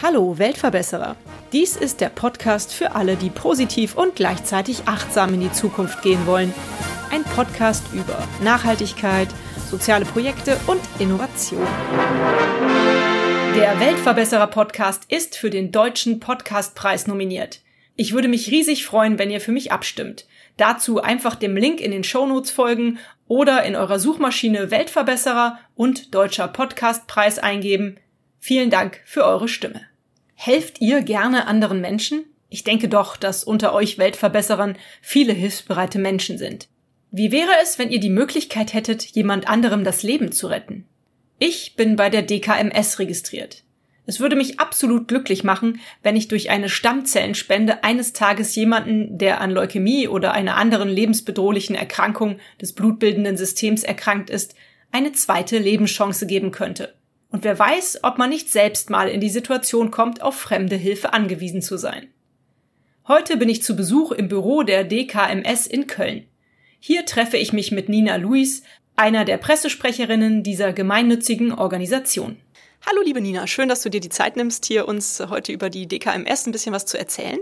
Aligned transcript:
Hallo 0.00 0.38
Weltverbesserer. 0.38 1.16
Dies 1.52 1.74
ist 1.74 2.00
der 2.00 2.10
Podcast 2.10 2.72
für 2.72 2.94
alle, 2.94 3.16
die 3.16 3.30
positiv 3.30 3.96
und 3.96 4.14
gleichzeitig 4.14 4.82
achtsam 4.86 5.34
in 5.34 5.40
die 5.40 5.50
Zukunft 5.50 6.00
gehen 6.02 6.24
wollen. 6.28 6.54
Ein 7.10 7.24
Podcast 7.24 7.82
über 7.92 8.22
Nachhaltigkeit, 8.44 9.28
soziale 9.68 10.04
Projekte 10.04 10.56
und 10.68 10.80
Innovation. 11.00 11.66
Der 13.56 13.80
Weltverbesserer 13.80 14.46
Podcast 14.46 15.06
ist 15.08 15.36
für 15.36 15.50
den 15.50 15.72
Deutschen 15.72 16.20
Podcastpreis 16.20 17.08
nominiert. 17.08 17.62
Ich 17.96 18.12
würde 18.12 18.28
mich 18.28 18.52
riesig 18.52 18.86
freuen, 18.86 19.18
wenn 19.18 19.30
ihr 19.32 19.40
für 19.40 19.52
mich 19.52 19.72
abstimmt. 19.72 20.26
Dazu 20.56 21.00
einfach 21.00 21.34
dem 21.34 21.56
Link 21.56 21.80
in 21.80 21.90
den 21.90 22.04
Shownotes 22.04 22.50
folgen 22.50 22.98
oder 23.26 23.64
in 23.64 23.74
eurer 23.74 23.98
Suchmaschine 23.98 24.70
Weltverbesserer 24.70 25.58
und 25.74 26.14
Deutscher 26.14 26.48
Podcastpreis 26.48 27.38
eingeben. 27.38 27.96
Vielen 28.38 28.70
Dank 28.70 29.00
für 29.04 29.24
eure 29.24 29.48
Stimme. 29.48 29.80
Helft 30.34 30.80
ihr 30.80 31.02
gerne 31.02 31.46
anderen 31.46 31.80
Menschen? 31.80 32.24
Ich 32.50 32.62
denke 32.62 32.88
doch, 32.88 33.16
dass 33.16 33.42
unter 33.42 33.72
euch 33.72 33.98
Weltverbesserern 33.98 34.76
viele 35.00 35.32
hilfsbereite 35.32 35.98
Menschen 35.98 36.38
sind. 36.38 36.68
Wie 37.10 37.32
wäre 37.32 37.52
es, 37.62 37.78
wenn 37.78 37.90
ihr 37.90 38.00
die 38.00 38.10
Möglichkeit 38.10 38.74
hättet, 38.74 39.02
jemand 39.02 39.48
anderem 39.48 39.84
das 39.84 40.02
Leben 40.02 40.30
zu 40.32 40.48
retten? 40.48 40.86
Ich 41.38 41.74
bin 41.74 41.96
bei 41.96 42.10
der 42.10 42.22
DKMS 42.22 42.98
registriert. 42.98 43.64
Es 44.06 44.20
würde 44.20 44.36
mich 44.36 44.60
absolut 44.60 45.08
glücklich 45.08 45.44
machen, 45.44 45.80
wenn 46.02 46.16
ich 46.16 46.28
durch 46.28 46.50
eine 46.50 46.68
Stammzellenspende 46.68 47.84
eines 47.84 48.12
Tages 48.12 48.54
jemanden, 48.54 49.16
der 49.16 49.40
an 49.40 49.50
Leukämie 49.50 50.08
oder 50.08 50.32
einer 50.32 50.56
anderen 50.56 50.88
lebensbedrohlichen 50.88 51.74
Erkrankung 51.74 52.38
des 52.60 52.74
blutbildenden 52.74 53.36
Systems 53.36 53.82
erkrankt 53.82 54.28
ist, 54.28 54.54
eine 54.92 55.12
zweite 55.12 55.58
Lebenschance 55.58 56.26
geben 56.26 56.50
könnte. 56.50 56.94
Und 57.30 57.44
wer 57.44 57.58
weiß, 57.58 58.00
ob 58.04 58.18
man 58.18 58.30
nicht 58.30 58.50
selbst 58.50 58.90
mal 58.90 59.08
in 59.08 59.20
die 59.20 59.30
Situation 59.30 59.90
kommt, 59.90 60.22
auf 60.22 60.36
fremde 60.36 60.76
Hilfe 60.76 61.12
angewiesen 61.12 61.62
zu 61.62 61.78
sein. 61.78 62.08
Heute 63.08 63.36
bin 63.36 63.48
ich 63.48 63.62
zu 63.62 63.74
Besuch 63.74 64.12
im 64.12 64.28
Büro 64.28 64.62
der 64.62 64.84
DKMS 64.84 65.66
in 65.66 65.86
Köln. 65.86 66.26
Hier 66.78 67.06
treffe 67.06 67.36
ich 67.36 67.52
mich 67.52 67.72
mit 67.72 67.88
Nina 67.88 68.16
Luis, 68.16 68.62
einer 68.96 69.24
der 69.24 69.38
Pressesprecherinnen 69.38 70.42
dieser 70.42 70.72
gemeinnützigen 70.72 71.52
Organisation. 71.52 72.36
Hallo 72.86 73.00
liebe 73.02 73.22
Nina, 73.22 73.46
schön, 73.46 73.70
dass 73.70 73.80
du 73.80 73.88
dir 73.88 74.02
die 74.02 74.10
Zeit 74.10 74.36
nimmst, 74.36 74.66
hier 74.66 74.86
uns 74.86 75.22
heute 75.30 75.52
über 75.52 75.70
die 75.70 75.86
DKMS 75.86 76.46
ein 76.46 76.52
bisschen 76.52 76.74
was 76.74 76.84
zu 76.84 76.98
erzählen. 76.98 77.38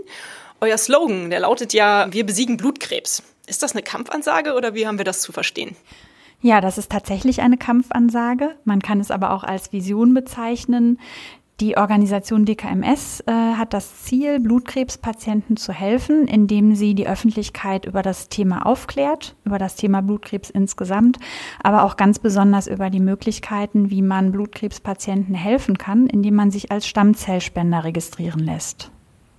Euer 0.61 0.77
Slogan, 0.77 1.29
der 1.31 1.41
lautet 1.41 1.73
ja, 1.73 2.07
wir 2.11 2.25
besiegen 2.25 2.55
Blutkrebs. 2.55 3.23
Ist 3.45 3.61
das 3.61 3.73
eine 3.73 3.83
Kampfansage 3.83 4.53
oder 4.53 4.73
wie 4.73 4.87
haben 4.87 4.97
wir 4.97 5.03
das 5.03 5.19
zu 5.19 5.33
verstehen? 5.33 5.75
Ja, 6.41 6.61
das 6.61 6.77
ist 6.77 6.89
tatsächlich 6.89 7.41
eine 7.41 7.57
Kampfansage. 7.57 8.55
Man 8.63 8.81
kann 8.81 9.01
es 9.01 9.11
aber 9.11 9.31
auch 9.31 9.43
als 9.43 9.73
Vision 9.73 10.13
bezeichnen. 10.13 10.97
Die 11.59 11.77
Organisation 11.77 12.45
DKMS 12.45 13.21
äh, 13.27 13.31
hat 13.31 13.73
das 13.73 14.01
Ziel, 14.03 14.39
Blutkrebspatienten 14.39 15.55
zu 15.55 15.71
helfen, 15.71 16.27
indem 16.27 16.75
sie 16.75 16.95
die 16.95 17.07
Öffentlichkeit 17.07 17.85
über 17.85 18.01
das 18.01 18.27
Thema 18.27 18.65
aufklärt, 18.65 19.35
über 19.45 19.59
das 19.59 19.75
Thema 19.75 20.01
Blutkrebs 20.01 20.49
insgesamt, 20.49 21.19
aber 21.61 21.83
auch 21.83 21.95
ganz 21.95 22.17
besonders 22.17 22.65
über 22.65 22.89
die 22.89 22.99
Möglichkeiten, 22.99 23.91
wie 23.91 24.01
man 24.01 24.31
Blutkrebspatienten 24.31 25.35
helfen 25.35 25.77
kann, 25.77 26.07
indem 26.07 26.33
man 26.35 26.49
sich 26.49 26.71
als 26.71 26.87
Stammzellspender 26.87 27.83
registrieren 27.83 28.43
lässt. 28.43 28.89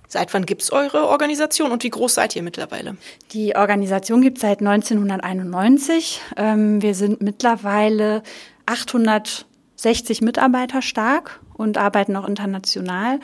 Seit 0.07 0.33
wann 0.33 0.45
gibt 0.45 0.61
es 0.61 0.71
eure 0.71 1.09
Organisation 1.09 1.71
und 1.71 1.83
wie 1.83 1.89
groß 1.89 2.13
seid 2.13 2.35
ihr 2.37 2.43
mittlerweile? 2.43 2.95
Die 3.33 3.57
Organisation 3.57 4.21
gibt 4.21 4.37
es 4.37 4.41
seit 4.43 4.59
1991. 4.59 6.21
Ähm, 6.37 6.81
wir 6.81 6.95
sind 6.95 7.21
mittlerweile 7.21 8.23
860 9.85 10.21
Mitarbeiter 10.21 10.81
stark 10.81 11.39
und 11.53 11.77
arbeiten 11.77 12.15
auch 12.15 12.27
international. 12.27 13.19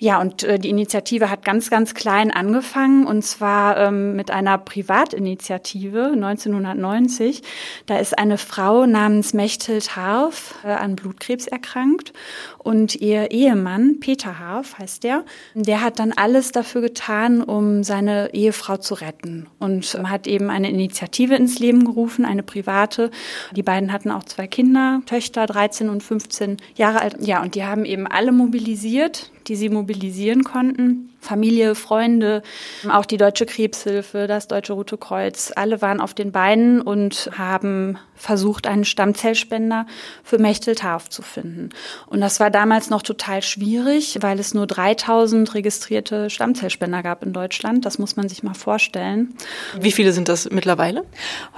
Ja, 0.00 0.20
und 0.20 0.44
äh, 0.44 0.60
die 0.60 0.70
Initiative 0.70 1.28
hat 1.28 1.44
ganz, 1.44 1.70
ganz 1.70 1.92
klein 1.92 2.30
angefangen 2.30 3.04
und 3.04 3.22
zwar 3.22 3.76
ähm, 3.78 4.14
mit 4.14 4.30
einer 4.30 4.56
Privatinitiative 4.56 6.12
1990. 6.14 7.42
Da 7.86 7.98
ist 7.98 8.16
eine 8.16 8.38
Frau 8.38 8.86
namens 8.86 9.34
Mechthild 9.34 9.96
Harf 9.96 10.54
äh, 10.64 10.68
an 10.68 10.94
Blutkrebs 10.94 11.48
erkrankt 11.48 12.12
und 12.58 12.94
ihr 12.94 13.32
Ehemann, 13.32 13.98
Peter 13.98 14.38
Harf 14.38 14.78
heißt 14.78 15.02
der, 15.02 15.24
der 15.54 15.82
hat 15.82 15.98
dann 15.98 16.12
alles 16.12 16.52
dafür 16.52 16.80
getan, 16.80 17.42
um 17.42 17.82
seine 17.82 18.32
Ehefrau 18.34 18.76
zu 18.76 18.94
retten 18.94 19.48
und 19.58 19.96
äh, 19.96 20.04
hat 20.04 20.28
eben 20.28 20.48
eine 20.48 20.70
Initiative 20.70 21.34
ins 21.34 21.58
Leben 21.58 21.84
gerufen, 21.84 22.24
eine 22.24 22.44
private. 22.44 23.10
Die 23.50 23.64
beiden 23.64 23.92
hatten 23.92 24.12
auch 24.12 24.22
zwei 24.22 24.46
Kinder, 24.46 25.02
Töchter, 25.06 25.46
13 25.46 25.88
und 25.88 26.04
15 26.04 26.58
Jahre 26.76 27.00
alt. 27.00 27.16
Ja, 27.20 27.42
und 27.42 27.56
die 27.56 27.64
haben 27.64 27.84
eben 27.84 28.06
alle 28.06 28.30
mobilisiert, 28.30 29.32
die 29.48 29.56
sie 29.56 29.68
mobilisieren 29.68 30.44
konnten. 30.44 31.10
Familie, 31.20 31.74
Freunde, 31.74 32.42
auch 32.88 33.04
die 33.04 33.16
Deutsche 33.16 33.44
Krebshilfe, 33.44 34.26
das 34.28 34.46
Deutsche 34.46 34.72
Rote 34.72 34.96
Kreuz, 34.96 35.52
alle 35.54 35.82
waren 35.82 36.00
auf 36.00 36.14
den 36.14 36.30
Beinen 36.30 36.80
und 36.80 37.30
haben 37.36 37.98
versucht, 38.14 38.66
einen 38.66 38.84
Stammzellspender 38.84 39.86
für 40.22 40.38
Mechteltarf 40.38 41.08
zu 41.08 41.22
finden. 41.22 41.70
Und 42.06 42.20
das 42.20 42.40
war 42.40 42.50
damals 42.50 42.90
noch 42.90 43.02
total 43.02 43.42
schwierig, 43.42 44.18
weil 44.20 44.38
es 44.38 44.54
nur 44.54 44.66
3000 44.66 45.54
registrierte 45.54 46.30
Stammzellspender 46.30 47.02
gab 47.02 47.24
in 47.24 47.32
Deutschland. 47.32 47.84
Das 47.84 47.98
muss 47.98 48.16
man 48.16 48.28
sich 48.28 48.42
mal 48.42 48.54
vorstellen. 48.54 49.34
Wie 49.80 49.92
viele 49.92 50.12
sind 50.12 50.28
das 50.28 50.50
mittlerweile? 50.50 51.04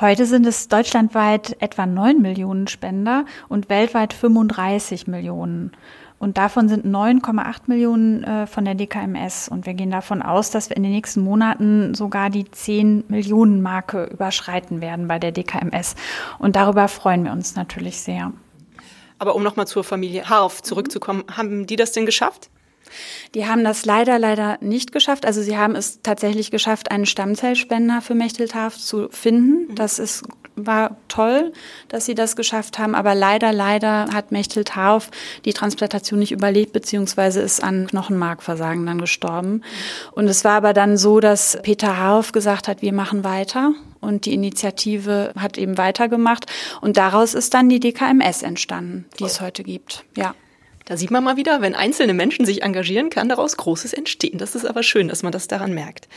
Heute 0.00 0.26
sind 0.26 0.46
es 0.46 0.68
deutschlandweit 0.68 1.56
etwa 1.60 1.86
9 1.86 2.20
Millionen 2.20 2.66
Spender 2.66 3.24
und 3.48 3.68
weltweit 3.68 4.12
35 4.12 5.06
Millionen. 5.06 5.72
Und 6.20 6.36
davon 6.36 6.68
sind 6.68 6.84
9,8 6.84 7.62
Millionen 7.66 8.22
äh, 8.24 8.46
von 8.46 8.66
der 8.66 8.74
DKMS. 8.74 9.48
Und 9.48 9.64
wir 9.64 9.72
gehen 9.72 9.90
davon 9.90 10.20
aus, 10.20 10.50
dass 10.50 10.68
wir 10.68 10.76
in 10.76 10.82
den 10.82 10.92
nächsten 10.92 11.22
Monaten 11.22 11.94
sogar 11.94 12.28
die 12.28 12.48
10 12.48 13.04
Millionen 13.08 13.62
Marke 13.62 14.04
überschreiten 14.04 14.82
werden 14.82 15.08
bei 15.08 15.18
der 15.18 15.32
DKMS. 15.32 15.96
Und 16.38 16.56
darüber 16.56 16.88
freuen 16.88 17.24
wir 17.24 17.32
uns 17.32 17.56
natürlich 17.56 18.02
sehr. 18.02 18.32
Aber 19.18 19.34
um 19.34 19.42
nochmal 19.42 19.66
zur 19.66 19.82
Familie 19.82 20.28
Harf 20.28 20.62
zurückzukommen, 20.62 21.24
haben 21.34 21.66
die 21.66 21.76
das 21.76 21.92
denn 21.92 22.04
geschafft? 22.04 22.50
Die 23.34 23.46
haben 23.46 23.64
das 23.64 23.84
leider, 23.84 24.18
leider 24.18 24.58
nicht 24.60 24.92
geschafft. 24.92 25.26
Also 25.26 25.42
sie 25.42 25.56
haben 25.56 25.76
es 25.76 26.02
tatsächlich 26.02 26.50
geschafft, 26.50 26.90
einen 26.90 27.06
Stammzellspender 27.06 28.00
für 28.00 28.14
Mechteltarf 28.14 28.76
zu 28.76 29.08
finden. 29.10 29.74
Das 29.74 29.98
ist 29.98 30.24
war 30.66 30.96
toll, 31.08 31.52
dass 31.88 32.06
sie 32.06 32.14
das 32.14 32.36
geschafft 32.36 32.78
haben, 32.78 32.94
aber 32.94 33.14
leider, 33.14 33.52
leider 33.52 34.08
hat 34.12 34.32
Mechtel 34.32 34.64
Tauf 34.64 35.10
die 35.44 35.52
Transplantation 35.52 36.18
nicht 36.18 36.32
überlebt, 36.32 36.72
beziehungsweise 36.72 37.40
ist 37.40 37.62
an 37.62 37.86
Knochenmarkversagen 37.86 38.84
dann 38.86 39.00
gestorben. 39.00 39.62
Und 40.12 40.28
es 40.28 40.44
war 40.44 40.52
aber 40.52 40.72
dann 40.72 40.96
so, 40.96 41.20
dass 41.20 41.58
Peter 41.62 41.96
Harf 41.96 42.32
gesagt 42.32 42.68
hat, 42.68 42.82
wir 42.82 42.92
machen 42.92 43.24
weiter. 43.24 43.72
Und 44.00 44.24
die 44.24 44.32
Initiative 44.32 45.32
hat 45.38 45.58
eben 45.58 45.76
weitergemacht. 45.76 46.46
Und 46.80 46.96
daraus 46.96 47.34
ist 47.34 47.52
dann 47.52 47.68
die 47.68 47.80
DKMS 47.80 48.42
entstanden, 48.42 49.06
die 49.18 49.24
es 49.24 49.40
heute 49.40 49.62
gibt. 49.62 50.04
Ja. 50.16 50.34
Da 50.90 50.96
sieht 50.96 51.12
man 51.12 51.22
mal 51.22 51.36
wieder, 51.36 51.60
wenn 51.60 51.76
einzelne 51.76 52.14
Menschen 52.14 52.44
sich 52.44 52.64
engagieren, 52.64 53.10
kann 53.10 53.28
daraus 53.28 53.56
Großes 53.56 53.92
entstehen. 53.92 54.38
Das 54.38 54.56
ist 54.56 54.64
aber 54.64 54.82
schön, 54.82 55.06
dass 55.06 55.22
man 55.22 55.30
das 55.30 55.46
daran 55.46 55.72
merkt. 55.72 56.08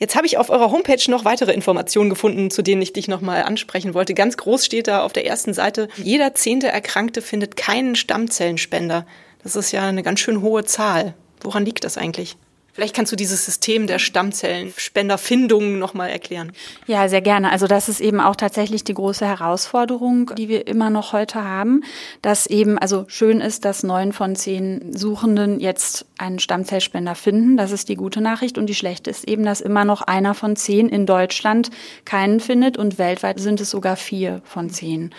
Jetzt 0.00 0.16
habe 0.16 0.26
ich 0.26 0.36
auf 0.36 0.50
eurer 0.50 0.72
Homepage 0.72 1.08
noch 1.08 1.24
weitere 1.24 1.52
Informationen 1.52 2.10
gefunden, 2.10 2.50
zu 2.50 2.62
denen 2.62 2.82
ich 2.82 2.92
dich 2.92 3.06
nochmal 3.06 3.44
ansprechen 3.44 3.94
wollte. 3.94 4.14
Ganz 4.14 4.36
groß 4.36 4.66
steht 4.66 4.88
da 4.88 5.04
auf 5.04 5.12
der 5.12 5.26
ersten 5.26 5.54
Seite, 5.54 5.86
jeder 5.94 6.34
zehnte 6.34 6.66
Erkrankte 6.66 7.22
findet 7.22 7.56
keinen 7.56 7.94
Stammzellenspender. 7.94 9.06
Das 9.44 9.54
ist 9.54 9.70
ja 9.70 9.86
eine 9.86 10.02
ganz 10.02 10.18
schön 10.18 10.42
hohe 10.42 10.64
Zahl. 10.64 11.14
Woran 11.40 11.64
liegt 11.64 11.84
das 11.84 11.96
eigentlich? 11.96 12.36
Vielleicht 12.76 12.94
kannst 12.94 13.10
du 13.10 13.16
dieses 13.16 13.46
System 13.46 13.86
der 13.86 13.98
Stammzellenspenderfindung 13.98 15.78
nochmal 15.78 16.10
erklären. 16.10 16.52
Ja, 16.86 17.08
sehr 17.08 17.22
gerne. 17.22 17.50
Also 17.50 17.66
das 17.66 17.88
ist 17.88 18.02
eben 18.02 18.20
auch 18.20 18.36
tatsächlich 18.36 18.84
die 18.84 18.92
große 18.92 19.26
Herausforderung, 19.26 20.32
die 20.36 20.50
wir 20.50 20.66
immer 20.66 20.90
noch 20.90 21.14
heute 21.14 21.42
haben, 21.42 21.84
dass 22.20 22.46
eben, 22.46 22.76
also 22.76 23.06
schön 23.08 23.40
ist, 23.40 23.64
dass 23.64 23.82
neun 23.82 24.12
von 24.12 24.36
zehn 24.36 24.92
Suchenden 24.94 25.58
jetzt 25.58 26.04
einen 26.18 26.38
Stammzellspender 26.38 27.14
finden. 27.14 27.56
Das 27.56 27.72
ist 27.72 27.88
die 27.88 27.94
gute 27.94 28.20
Nachricht. 28.20 28.56
Und 28.56 28.66
die 28.66 28.74
schlechte 28.74 29.10
ist 29.10 29.28
eben, 29.28 29.44
dass 29.44 29.60
immer 29.60 29.84
noch 29.84 30.02
einer 30.02 30.34
von 30.34 30.56
zehn 30.56 30.88
in 30.88 31.06
Deutschland 31.06 31.70
keinen 32.04 32.40
findet 32.40 32.76
und 32.78 32.98
weltweit 32.98 33.38
sind 33.38 33.60
es 33.60 33.70
sogar 33.70 33.96
vier 33.96 34.40
von 34.44 34.70
zehn. 34.70 35.10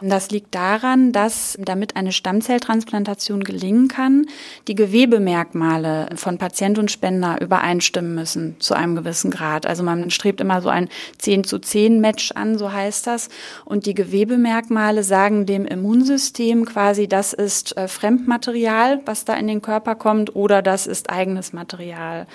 Und 0.00 0.10
das 0.10 0.30
liegt 0.30 0.54
daran, 0.54 1.12
dass 1.12 1.56
damit 1.58 1.96
eine 1.96 2.12
Stammzelltransplantation 2.12 3.42
gelingen 3.42 3.88
kann, 3.88 4.26
die 4.68 4.74
Gewebemerkmale 4.74 6.10
von 6.16 6.36
Patient 6.36 6.78
und 6.78 6.90
Spender 6.90 7.40
übereinstimmen 7.40 8.14
müssen 8.14 8.56
zu 8.58 8.74
einem 8.74 8.96
gewissen 8.96 9.30
Grad. 9.30 9.64
Also 9.64 9.82
man 9.82 10.10
strebt 10.10 10.42
immer 10.42 10.60
so 10.60 10.68
ein 10.68 10.90
10 11.18 11.44
zu 11.44 11.58
10 11.58 12.00
Match 12.00 12.32
an, 12.32 12.58
so 12.58 12.70
heißt 12.70 13.06
das. 13.06 13.30
Und 13.64 13.86
die 13.86 13.94
Gewebemerkmale 13.94 15.02
sagen 15.02 15.46
dem 15.46 15.64
Immunsystem 15.64 16.66
quasi, 16.66 17.08
das 17.08 17.32
ist 17.32 17.76
äh, 17.78 17.88
Fremdmaterial, 17.88 19.00
was 19.06 19.24
da 19.24 19.34
in 19.34 19.46
den 19.46 19.62
Körper 19.62 19.94
kommt, 19.94 20.33
oder 20.34 20.62
das 20.62 20.86
ist 20.86 21.10
eigenes 21.10 21.52
Material. 21.52 22.26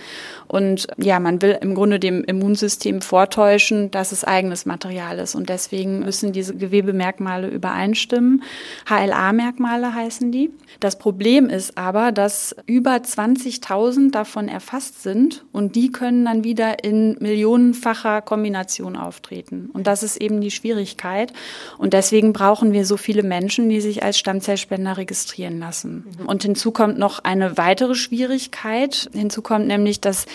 Und 0.47 0.87
ja, 0.97 1.19
man 1.19 1.41
will 1.41 1.57
im 1.61 1.75
Grunde 1.75 1.99
dem 1.99 2.23
Immunsystem 2.23 3.01
vortäuschen, 3.01 3.91
dass 3.91 4.11
es 4.11 4.23
eigenes 4.23 4.65
Material 4.65 5.19
ist. 5.19 5.35
Und 5.35 5.49
deswegen 5.49 5.99
müssen 5.99 6.31
diese 6.31 6.55
Gewebemerkmale 6.55 7.47
übereinstimmen. 7.47 8.43
HLA-Merkmale 8.89 9.93
heißen 9.93 10.31
die. 10.31 10.51
Das 10.79 10.97
Problem 10.97 11.49
ist 11.49 11.77
aber, 11.77 12.11
dass 12.11 12.55
über 12.65 12.95
20.000 12.95 14.11
davon 14.11 14.47
erfasst 14.47 15.03
sind 15.03 15.45
und 15.51 15.75
die 15.75 15.91
können 15.91 16.25
dann 16.25 16.43
wieder 16.43 16.83
in 16.83 17.17
millionenfacher 17.19 18.21
Kombination 18.21 18.95
auftreten. 18.95 19.69
Und 19.73 19.87
das 19.87 20.03
ist 20.03 20.17
eben 20.17 20.41
die 20.41 20.51
Schwierigkeit. 20.51 21.33
Und 21.77 21.93
deswegen 21.93 22.33
brauchen 22.33 22.71
wir 22.71 22.85
so 22.85 22.97
viele 22.97 23.23
Menschen, 23.23 23.69
die 23.69 23.81
sich 23.81 24.03
als 24.03 24.17
Stammzellspender 24.17 24.97
registrieren 24.97 25.59
lassen. 25.59 26.05
Und 26.25 26.43
hinzu 26.43 26.71
kommt 26.71 26.97
noch 26.97 27.19
eine 27.23 27.57
weitere 27.57 27.88
Schwierigkeit. 27.95 29.09
Hinzu 29.13 29.41
kommt 29.41 29.68
nämlich, 29.68 30.01
dass 30.01 30.25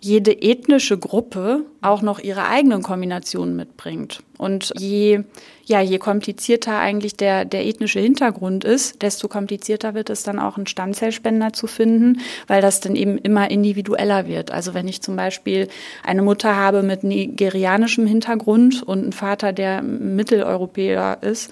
jede 0.00 0.42
ethnische 0.42 0.98
Gruppe 0.98 1.64
auch 1.80 2.02
noch 2.02 2.18
ihre 2.18 2.46
eigenen 2.46 2.82
Kombinationen 2.82 3.56
mitbringt. 3.56 4.22
Und 4.36 4.72
je, 4.78 5.24
ja, 5.66 5.80
je 5.80 5.98
komplizierter 5.98 6.78
eigentlich 6.78 7.16
der, 7.16 7.44
der 7.44 7.66
ethnische 7.66 8.00
Hintergrund 8.00 8.64
ist, 8.64 9.02
desto 9.02 9.28
komplizierter 9.28 9.94
wird 9.94 10.10
es 10.10 10.22
dann 10.22 10.38
auch 10.38 10.56
einen 10.56 10.66
Stammzellspender 10.66 11.52
zu 11.52 11.66
finden, 11.66 12.20
weil 12.46 12.60
das 12.60 12.80
dann 12.80 12.96
eben 12.96 13.18
immer 13.18 13.50
individueller 13.50 14.26
wird. 14.26 14.50
Also 14.50 14.74
wenn 14.74 14.88
ich 14.88 15.02
zum 15.02 15.16
Beispiel 15.16 15.68
eine 16.02 16.22
Mutter 16.22 16.56
habe 16.56 16.82
mit 16.82 17.04
nigerianischem 17.04 18.06
Hintergrund 18.06 18.82
und 18.82 19.02
einen 19.02 19.12
Vater, 19.12 19.52
der 19.52 19.82
Mitteleuropäer 19.82 21.18
ist, 21.22 21.50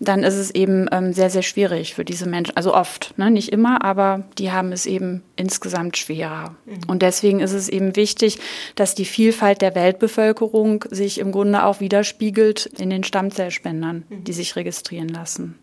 dann 0.00 0.22
ist 0.22 0.34
es 0.34 0.50
eben 0.50 0.86
ähm, 0.92 1.12
sehr, 1.12 1.30
sehr 1.30 1.42
schwierig 1.42 1.94
für 1.94 2.04
diese 2.04 2.28
Menschen. 2.28 2.56
Also 2.56 2.74
oft, 2.74 3.16
ne? 3.16 3.30
nicht 3.30 3.50
immer, 3.50 3.84
aber 3.84 4.24
die 4.38 4.50
haben 4.50 4.72
es 4.72 4.86
eben 4.86 5.22
insgesamt 5.36 5.96
schwerer. 5.96 6.54
Mhm. 6.66 6.80
Und 6.88 7.02
deswegen 7.02 7.40
ist 7.40 7.52
es 7.52 7.68
eben 7.68 7.96
wichtig, 7.96 8.38
dass 8.74 8.94
die 8.94 9.04
Vielfalt 9.04 9.62
der 9.62 9.74
Weltbevölkerung 9.74 10.84
sich 10.90 11.18
im 11.18 11.32
Grunde 11.32 11.64
auch 11.64 11.80
widerspiegelt 11.80 12.66
in 12.66 12.90
den 12.90 13.04
Stammzellspendern, 13.04 13.53
die 13.62 14.32
mhm. 14.32 14.36
sich 14.36 14.56
registrieren 14.56 15.08
lassen. 15.08 15.58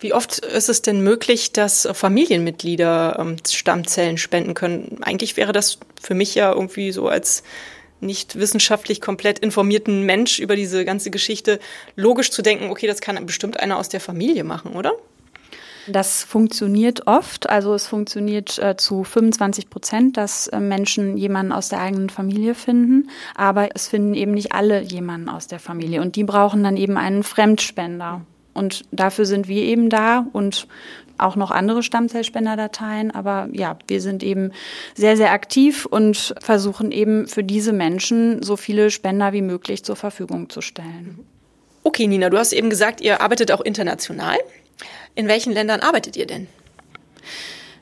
Wie 0.00 0.14
oft 0.14 0.38
ist 0.38 0.70
es 0.70 0.80
denn 0.80 1.02
möglich, 1.02 1.52
dass 1.52 1.86
Familienmitglieder 1.92 3.18
ähm, 3.18 3.36
Stammzellen 3.46 4.16
spenden 4.16 4.54
können? 4.54 4.98
Eigentlich 5.02 5.36
wäre 5.36 5.52
das 5.52 5.78
für 6.00 6.14
mich 6.14 6.34
ja 6.34 6.52
irgendwie 6.52 6.90
so 6.90 7.08
als 7.08 7.42
nicht 8.00 8.36
wissenschaftlich 8.36 9.02
komplett 9.02 9.38
informierten 9.40 10.06
Mensch 10.06 10.38
über 10.38 10.56
diese 10.56 10.86
ganze 10.86 11.10
Geschichte 11.10 11.60
logisch 11.96 12.30
zu 12.30 12.40
denken, 12.40 12.70
okay, 12.70 12.86
das 12.86 13.02
kann 13.02 13.24
bestimmt 13.26 13.60
einer 13.60 13.76
aus 13.76 13.90
der 13.90 14.00
Familie 14.00 14.42
machen, 14.42 14.72
oder? 14.72 14.92
Das 15.92 16.22
funktioniert 16.22 17.06
oft, 17.06 17.48
also 17.48 17.74
es 17.74 17.86
funktioniert 17.86 18.58
äh, 18.58 18.76
zu 18.76 19.02
25 19.04 19.70
Prozent, 19.70 20.16
dass 20.16 20.46
äh, 20.48 20.60
Menschen 20.60 21.16
jemanden 21.16 21.52
aus 21.52 21.68
der 21.68 21.80
eigenen 21.80 22.10
Familie 22.10 22.54
finden, 22.54 23.10
aber 23.34 23.70
es 23.74 23.88
finden 23.88 24.14
eben 24.14 24.32
nicht 24.32 24.52
alle 24.52 24.82
jemanden 24.82 25.28
aus 25.28 25.46
der 25.46 25.58
Familie 25.58 26.00
und 26.00 26.16
die 26.16 26.24
brauchen 26.24 26.62
dann 26.62 26.76
eben 26.76 26.96
einen 26.96 27.22
Fremdspender. 27.22 28.22
Und 28.52 28.84
dafür 28.90 29.26
sind 29.26 29.48
wir 29.48 29.62
eben 29.62 29.90
da 29.90 30.26
und 30.32 30.66
auch 31.18 31.36
noch 31.36 31.50
andere 31.50 31.82
Stammzellspenderdateien. 31.82 33.10
Aber 33.10 33.48
ja, 33.52 33.78
wir 33.86 34.00
sind 34.00 34.22
eben 34.22 34.52
sehr, 34.94 35.16
sehr 35.16 35.32
aktiv 35.32 35.86
und 35.86 36.34
versuchen 36.40 36.92
eben 36.92 37.26
für 37.26 37.44
diese 37.44 37.72
Menschen 37.72 38.42
so 38.42 38.56
viele 38.56 38.90
Spender 38.90 39.32
wie 39.32 39.42
möglich 39.42 39.84
zur 39.84 39.96
Verfügung 39.96 40.50
zu 40.50 40.60
stellen. 40.60 41.20
Okay, 41.82 42.06
Nina, 42.06 42.28
du 42.28 42.38
hast 42.38 42.52
eben 42.52 42.70
gesagt, 42.70 43.00
ihr 43.00 43.20
arbeitet 43.20 43.52
auch 43.52 43.60
international. 43.60 44.36
In 45.14 45.28
welchen 45.28 45.52
Ländern 45.52 45.80
arbeitet 45.80 46.16
ihr 46.16 46.26
denn? 46.26 46.46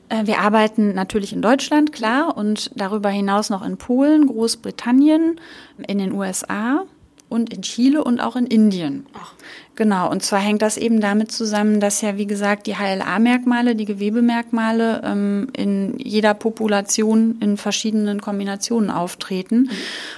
Äh, 0.09 0.25
wir 0.25 0.39
arbeiten 0.39 0.93
natürlich 0.93 1.33
in 1.33 1.41
Deutschland, 1.41 1.93
klar, 1.93 2.35
und 2.35 2.71
darüber 2.75 3.09
hinaus 3.09 3.49
noch 3.49 3.65
in 3.65 3.77
Polen, 3.77 4.27
Großbritannien, 4.27 5.39
in 5.87 5.97
den 5.97 6.11
USA 6.11 6.85
und 7.29 7.53
in 7.53 7.61
Chile 7.61 8.03
und 8.03 8.19
auch 8.19 8.35
in 8.35 8.47
Indien. 8.47 9.05
Ach. 9.13 9.33
Genau, 9.75 10.11
und 10.11 10.21
zwar 10.23 10.39
hängt 10.39 10.61
das 10.61 10.75
eben 10.75 10.99
damit 10.99 11.31
zusammen, 11.31 11.79
dass 11.79 12.01
ja, 12.01 12.17
wie 12.17 12.27
gesagt, 12.27 12.67
die 12.67 12.75
HLA-Merkmale, 12.75 13.77
die 13.77 13.85
Gewebemerkmale 13.85 15.01
ähm, 15.05 15.47
in 15.55 15.97
jeder 15.97 16.33
Population 16.33 17.37
in 17.39 17.55
verschiedenen 17.55 18.19
Kombinationen 18.19 18.89
auftreten. 18.89 19.55
Mhm. 19.55 19.69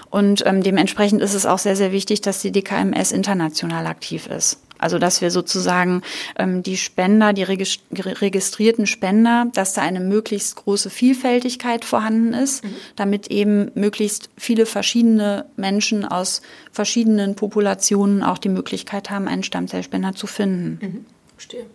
Und 0.10 0.44
ähm, 0.48 0.64
dementsprechend 0.64 1.22
ist 1.22 1.36
es 1.36 1.46
auch 1.46 1.60
sehr, 1.60 1.76
sehr 1.76 1.92
wichtig, 1.92 2.22
dass 2.22 2.42
die 2.42 2.52
DKMS 2.52 3.12
international 3.12 3.86
aktiv 3.86 4.26
ist. 4.26 4.58
Also 4.82 5.00
dass 5.00 5.22
wir 5.22 5.32
sozusagen 5.32 6.02
ähm, 6.38 6.64
die 6.64 6.78
Spender, 6.78 7.34
die 7.34 7.44
registrierten 7.44 8.88
Spender, 8.88 9.48
dass 9.54 9.74
da 9.74 9.82
eine 9.82 10.00
möglichst 10.00 10.56
große 10.56 10.90
Vielfältigkeit 10.90 11.86
vorhanden 11.86 12.34
ist, 12.34 12.64
mhm. 12.64 12.76
damit 12.96 13.28
eben 13.28 13.72
möglichst 13.76 14.30
viele 14.38 14.66
verschiedene 14.66 15.46
Menschen 15.56 16.06
aus 16.06 16.42
verschiedenen 16.72 17.36
Populationen 17.36 18.24
auch 18.24 18.38
die 18.38 18.50
Möglichkeit 18.50 19.10
haben, 19.10 19.28
einen 19.28 19.44
Stammzellspender 19.44 20.14
zu 20.14 20.28
finden. 20.28 20.80
Mhm. 20.82 21.06
Verstehe. 21.36 21.66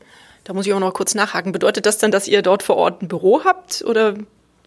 Da 0.45 0.53
muss 0.53 0.67
ich 0.67 0.73
auch 0.75 0.81
noch 0.81 0.95
kurz 0.95 1.15
nachhaken. 1.17 1.51
Bedeutet 1.51 1.87
das 1.87 1.99
dann, 1.99 2.13
dass 2.13 2.29
ihr 2.29 2.41
dort 2.41 2.63
vor 2.63 2.77
Ort 2.77 3.03
ein 3.03 3.09
Büro 3.09 3.43
habt 3.45 3.83
oder 3.85 4.15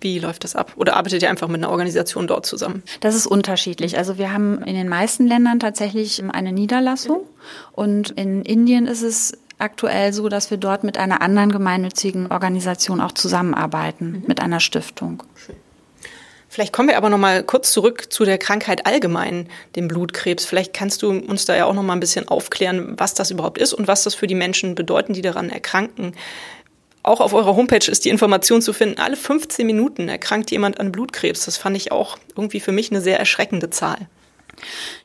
wie 0.01 0.19
läuft 0.19 0.43
das 0.43 0.55
ab? 0.55 0.73
Oder 0.75 0.95
arbeitet 0.95 1.21
ihr 1.21 1.29
einfach 1.29 1.47
mit 1.47 1.57
einer 1.57 1.71
Organisation 1.71 2.27
dort 2.27 2.45
zusammen? 2.45 2.83
Das 3.01 3.15
ist 3.15 3.27
unterschiedlich. 3.27 3.97
Also 3.97 4.17
wir 4.17 4.31
haben 4.31 4.61
in 4.63 4.75
den 4.75 4.89
meisten 4.89 5.27
Ländern 5.27 5.59
tatsächlich 5.59 6.23
eine 6.23 6.51
Niederlassung 6.51 7.21
und 7.73 8.11
in 8.11 8.43
Indien 8.43 8.87
ist 8.87 9.01
es 9.01 9.37
aktuell 9.57 10.13
so, 10.13 10.29
dass 10.29 10.51
wir 10.51 10.57
dort 10.57 10.83
mit 10.83 10.97
einer 10.97 11.21
anderen 11.21 11.51
gemeinnützigen 11.51 12.31
Organisation 12.31 13.01
auch 13.01 13.11
zusammenarbeiten, 13.11 14.11
mhm. 14.11 14.23
mit 14.27 14.41
einer 14.41 14.59
Stiftung. 14.59 15.23
Schön. 15.35 15.55
Vielleicht 16.51 16.73
kommen 16.73 16.89
wir 16.89 16.97
aber 16.97 17.09
noch 17.09 17.19
mal 17.19 17.43
kurz 17.43 17.71
zurück 17.71 18.11
zu 18.11 18.25
der 18.25 18.39
Krankheit 18.39 18.87
allgemein, 18.87 19.47
dem 19.75 19.87
Blutkrebs. 19.87 20.45
Vielleicht 20.45 20.73
kannst 20.73 21.03
du 21.03 21.11
uns 21.11 21.45
da 21.45 21.55
ja 21.55 21.65
auch 21.65 21.75
noch 21.75 21.83
mal 21.83 21.93
ein 21.93 21.99
bisschen 21.99 22.27
aufklären, 22.27 22.95
was 22.97 23.13
das 23.13 23.29
überhaupt 23.29 23.59
ist 23.59 23.73
und 23.73 23.87
was 23.87 24.03
das 24.03 24.15
für 24.15 24.25
die 24.25 24.33
Menschen 24.33 24.73
bedeuten, 24.73 25.13
die 25.13 25.21
daran 25.21 25.51
erkranken. 25.51 26.13
Auch 27.09 27.21
auf 27.21 27.33
eurer 27.33 27.55
Homepage 27.55 27.89
ist 27.89 28.05
die 28.05 28.09
Information 28.09 28.61
zu 28.61 28.71
finden, 28.71 28.99
alle 28.99 29.15
15 29.15 29.65
Minuten 29.65 30.09
erkrankt 30.09 30.51
jemand 30.51 30.79
an 30.79 30.91
Blutkrebs. 30.91 31.45
Das 31.45 31.57
fand 31.57 31.75
ich 31.75 31.91
auch 31.91 32.19
irgendwie 32.35 32.59
für 32.59 32.71
mich 32.71 32.91
eine 32.91 33.01
sehr 33.01 33.17
erschreckende 33.17 33.71
Zahl. 33.71 33.97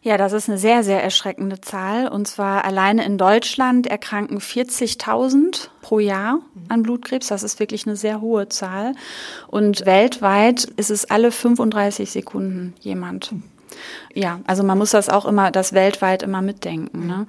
Ja, 0.03 0.19
das 0.19 0.35
ist 0.35 0.51
eine 0.51 0.59
sehr, 0.59 0.85
sehr 0.85 1.03
erschreckende 1.03 1.63
Zahl. 1.63 2.09
Und 2.09 2.29
zwar 2.29 2.67
alleine 2.67 3.07
in 3.07 3.17
Deutschland 3.17 3.87
erkranken 3.87 4.37
40.000 4.37 5.71
pro 5.81 5.99
Jahr 5.99 6.41
an 6.69 6.83
Blutkrebs. 6.83 7.29
Das 7.29 7.43
ist 7.43 7.59
wirklich 7.59 7.87
eine 7.87 7.97
sehr 7.97 8.21
hohe 8.21 8.51
Zahl. 8.51 8.93
Und 9.47 9.87
weltweit 9.87 10.65
ist 10.77 10.91
es 10.91 11.07
alle 11.07 11.33
35 11.33 12.11
Sekunden 12.11 12.75
jemand. 12.81 13.33
Ja, 14.15 14.41
also 14.47 14.63
man 14.63 14.79
muss 14.79 14.91
das 14.91 15.09
auch 15.09 15.27
immer, 15.27 15.51
das 15.51 15.73
weltweit 15.73 16.23
immer 16.23 16.43
mitdenken. 16.43 17.07
Ne? 17.07 17.27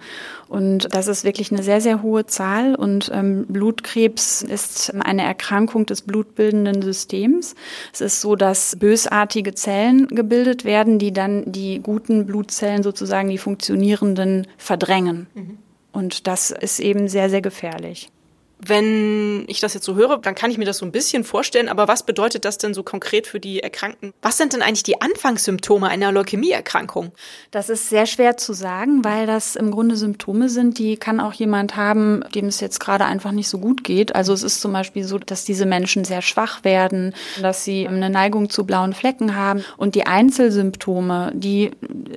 Und 0.48 0.94
das 0.94 1.08
ist 1.08 1.24
wirklich 1.24 1.52
eine 1.52 1.64
sehr, 1.64 1.82
sehr 1.82 2.02
hohe 2.02 2.26
Zahl. 2.26 2.76
Und 2.76 3.10
ähm, 3.14 3.46
Blutkrebs 3.48 4.42
ist 4.42 4.94
eine 5.00 5.24
Erkrankung 5.24 5.86
des 5.86 6.04
blutbildenden 6.04 6.82
Systems. 6.82 7.56
Es 7.94 8.02
ist 8.02 8.22
so, 8.22 8.36
dass 8.36 8.76
bösartige 8.78 9.54
Zellen 9.54 10.08
gebildet 10.08 10.66
werden, 10.66 11.00
die 11.00 11.12
dann 11.12 11.52
die 11.52 11.80
guten 11.82 12.26
Blutzellen 12.26 12.84
sozusagen, 12.84 13.30
die 13.30 13.38
funktionierenden, 13.38 14.48
verdrängen. 14.58 15.28
Mhm. 15.34 15.58
Und 15.92 16.28
das 16.28 16.52
ist 16.52 16.80
eben 16.80 17.08
sehr, 17.08 17.30
sehr 17.30 17.42
gefährlich. 17.42 18.12
Wenn 18.60 19.44
ich 19.48 19.60
das 19.60 19.74
jetzt 19.74 19.86
so 19.86 19.96
höre, 19.96 20.18
dann 20.18 20.34
kann 20.34 20.50
ich 20.50 20.58
mir 20.58 20.66
das 20.66 20.78
so 20.78 20.86
ein 20.86 20.92
bisschen 20.92 21.24
vorstellen, 21.26 21.68
aber 21.68 21.88
was 21.88 22.04
bedeutet 22.04 22.46
das 22.46 22.58
denn 22.58 22.74
so 22.74 22.84
konkret 22.84 23.28
für 23.28 23.40
die 23.40 23.60
Erkrankten? 23.60 24.14
Was 24.22 24.38
sind 24.38 24.54
denn 24.54 24.62
eigentlich 24.62 24.84
die 24.84 25.02
Anfangssymptome 25.02 25.88
einer 25.90 26.12
Leukämieerkrankung? 26.14 27.12
Das 27.52 27.70
ist 27.70 27.90
sehr 27.90 28.06
schwer 28.06 28.38
zu 28.38 28.54
sagen, 28.54 29.04
weil 29.04 29.28
das 29.28 29.58
im 29.58 29.72
Grunde 29.72 29.98
Symptome 29.98 30.48
sind, 30.48 30.80
die 30.80 30.96
kann 30.96 31.20
auch 31.20 31.34
jemand 31.34 31.76
haben, 31.76 32.24
dem 32.34 32.46
es 32.46 32.62
jetzt 32.62 32.80
gerade 32.80 33.06
einfach 33.06 33.32
nicht 33.32 33.50
so 33.50 33.60
gut 33.60 33.84
geht. 33.84 34.16
Also 34.16 34.32
es 34.32 34.42
ist 34.42 34.62
zum 34.62 34.72
Beispiel 34.72 35.04
so, 35.04 35.20
dass 35.20 35.44
diese 35.44 35.66
Menschen 35.66 36.06
sehr 36.06 36.22
schwach 36.22 36.64
werden, 36.64 37.14
dass 37.42 37.66
sie 37.66 37.88
eine 37.88 38.10
Neigung 38.10 38.50
zu 38.50 38.66
blauen 38.66 38.94
Flecken 38.94 39.36
haben 39.36 39.66
und 39.76 39.96
die 39.96 40.08
Einzelsymptome, 40.08 41.34
die 41.36 41.72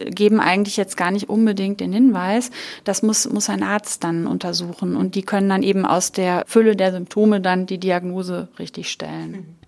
geben 0.06 0.38
eigentlich 0.38 0.76
jetzt 0.76 0.96
gar 0.96 1.10
nicht 1.10 1.28
unbedingt 1.28 1.80
den 1.80 1.92
Hinweis. 1.92 2.50
Das 2.84 3.02
muss, 3.02 3.28
muss 3.28 3.48
ein 3.48 3.64
Arzt 3.64 4.04
dann 4.04 4.28
untersuchen 4.28 4.94
und 4.94 5.16
die 5.16 5.22
können 5.22 5.48
dann 5.48 5.64
eben 5.64 5.84
aus 5.84 6.12
der 6.12 6.27
der 6.28 6.44
Fülle 6.46 6.76
der 6.76 6.92
Symptome 6.92 7.40
dann 7.40 7.64
die 7.64 7.78
Diagnose 7.78 8.48
richtig 8.58 8.90
stellen. 8.90 9.30
Mhm. 9.30 9.58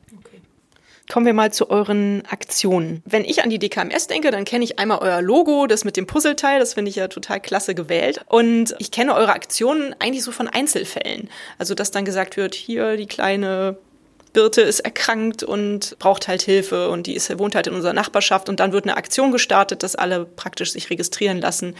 Kommen 1.10 1.26
wir 1.26 1.34
mal 1.34 1.52
zu 1.52 1.70
euren 1.70 2.22
Aktionen. 2.30 3.02
Wenn 3.04 3.24
ich 3.24 3.42
an 3.42 3.50
die 3.50 3.58
DKMS 3.58 4.06
denke, 4.06 4.30
dann 4.30 4.44
kenne 4.44 4.62
ich 4.62 4.78
einmal 4.78 4.98
euer 4.98 5.20
Logo, 5.20 5.66
das 5.66 5.84
mit 5.84 5.96
dem 5.96 6.06
Puzzleteil, 6.06 6.60
das 6.60 6.74
finde 6.74 6.90
ich 6.90 6.96
ja 6.96 7.08
total 7.08 7.40
klasse 7.40 7.74
gewählt. 7.74 8.20
Und 8.28 8.76
ich 8.78 8.92
kenne 8.92 9.16
eure 9.16 9.32
Aktionen 9.32 9.92
eigentlich 9.98 10.22
so 10.22 10.30
von 10.30 10.46
Einzelfällen. 10.46 11.28
Also, 11.58 11.74
dass 11.74 11.90
dann 11.90 12.04
gesagt 12.04 12.36
wird, 12.36 12.54
hier 12.54 12.96
die 12.96 13.06
kleine 13.06 13.76
Birte 14.32 14.60
ist 14.62 14.80
erkrankt 14.80 15.42
und 15.42 15.96
braucht 15.98 16.28
halt 16.28 16.42
Hilfe 16.42 16.90
und 16.90 17.06
die 17.06 17.14
ist, 17.14 17.36
wohnt 17.38 17.54
halt 17.54 17.66
in 17.66 17.74
unserer 17.74 17.92
Nachbarschaft 17.92 18.48
und 18.48 18.60
dann 18.60 18.72
wird 18.72 18.84
eine 18.84 18.96
Aktion 18.96 19.32
gestartet, 19.32 19.82
dass 19.82 19.96
alle 19.96 20.24
praktisch 20.24 20.72
sich 20.72 20.90
registrieren 20.90 21.40
lassen. 21.40 21.74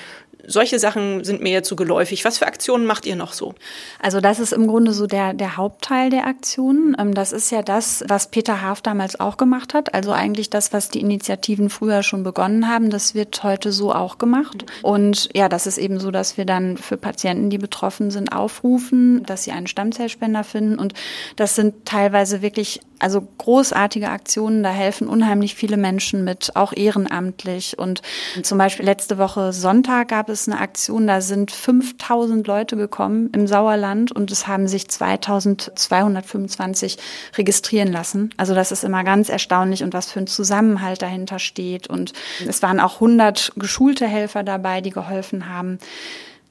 Solche 0.47 0.78
Sachen 0.78 1.23
sind 1.23 1.42
mir 1.42 1.52
jetzt 1.52 1.69
so 1.69 1.76
geläufig. 1.76 2.25
Was 2.25 2.38
für 2.38 2.47
Aktionen 2.47 2.87
macht 2.87 3.07
ihr 3.07 3.14
noch 3.14 3.35
so? 3.35 3.54
Also 4.00 4.21
das 4.21 4.40
ist 4.40 4.52
im 4.52 4.66
Grunde 4.66 4.92
so 4.92 5.07
der, 5.07 5.35
der 5.35 5.57
Hauptteil 5.57 6.11
der 6.11 6.26
Aktionen. 6.26 6.97
Ähm, 6.99 7.14
das 7.14 7.33
ist 7.33 7.50
ja 7.50 7.62
das, 7.62 8.04
was 8.09 8.30
Peter 8.30 8.62
Haaf 8.62 8.80
damals 8.80 9.21
auch 9.21 9.37
gemacht 9.37 9.75
hat. 9.75 9.95
Also 9.95 10.12
eigentlich 10.12 10.50
das, 10.50 10.73
was 10.73 10.88
die 10.88 11.00
Initiativen 11.00 11.71
früher 11.71 12.02
schon 12.02 12.23
begonnen 12.23 12.69
haben, 12.69 12.90
das 12.90 13.14
wird 13.14 13.42
heute 13.42 13.71
so 13.71 13.92
auch 13.95 14.19
gemacht. 14.19 14.64
Und 14.83 15.28
ja, 15.35 15.49
das 15.49 15.66
ist 15.66 15.78
eben 15.78 16.00
so, 16.00 16.11
dass 16.11 16.37
wir 16.37 16.47
dann 16.47 16.78
für 16.78 16.97
Patienten, 16.97 17.50
die 17.50 17.59
betroffen 17.59 18.11
sind, 18.11 18.33
aufrufen, 18.33 19.25
dass 19.25 19.45
sie 19.45 19.52
einen 19.52 19.66
Stammzellspender 19.66 20.42
finden. 20.42 20.78
Und 20.78 20.95
das 21.37 21.54
sind 21.54 21.85
teilweise 21.85 22.40
wirklich 22.43 22.81
also 23.01 23.27
großartige 23.39 24.11
Aktionen, 24.11 24.63
da 24.63 24.71
helfen 24.71 25.09
unheimlich 25.09 25.55
viele 25.55 25.79
Menschen 25.79 26.23
mit, 26.23 26.55
auch 26.55 26.73
ehrenamtlich. 26.73 27.79
Und 27.79 28.03
zum 28.43 28.59
Beispiel 28.59 28.85
letzte 28.85 29.19
Woche 29.19 29.53
Sonntag 29.53 30.09
gab 30.09 30.29
es 30.29 30.49
eine 30.49 30.61
Aktion, 30.61 31.07
da 31.07 31.23
sind 31.23 31.51
5000 31.51 32.47
Leute 32.47 32.77
gekommen 32.77 33.31
im 33.35 33.47
Sauerland 33.47 34.13
und 34.13 34.31
es 34.31 34.47
haben 34.47 34.69
sich 34.69 34.87
2225 34.89 36.99
registrieren 37.37 37.91
lassen. 37.91 38.35
Also 38.37 38.55
das 38.55 38.71
ist 38.71 38.85
immer 38.85 39.03
ganz 39.03 39.31
erstaunlich 39.31 39.83
und 39.83 39.95
was 39.95 40.13
für 40.13 40.21
ein 40.21 40.27
Zusammenhalt 40.27 41.01
dahinter 41.01 41.39
steht. 41.39 41.87
Und 41.87 42.13
es 42.47 42.63
waren 42.63 42.81
auch 42.81 42.97
100 42.97 43.53
geschulte 43.57 44.07
Helfer 44.07 44.43
dabei, 44.43 44.83
die 44.83 44.91
geholfen 44.91 45.49
haben. 45.49 45.79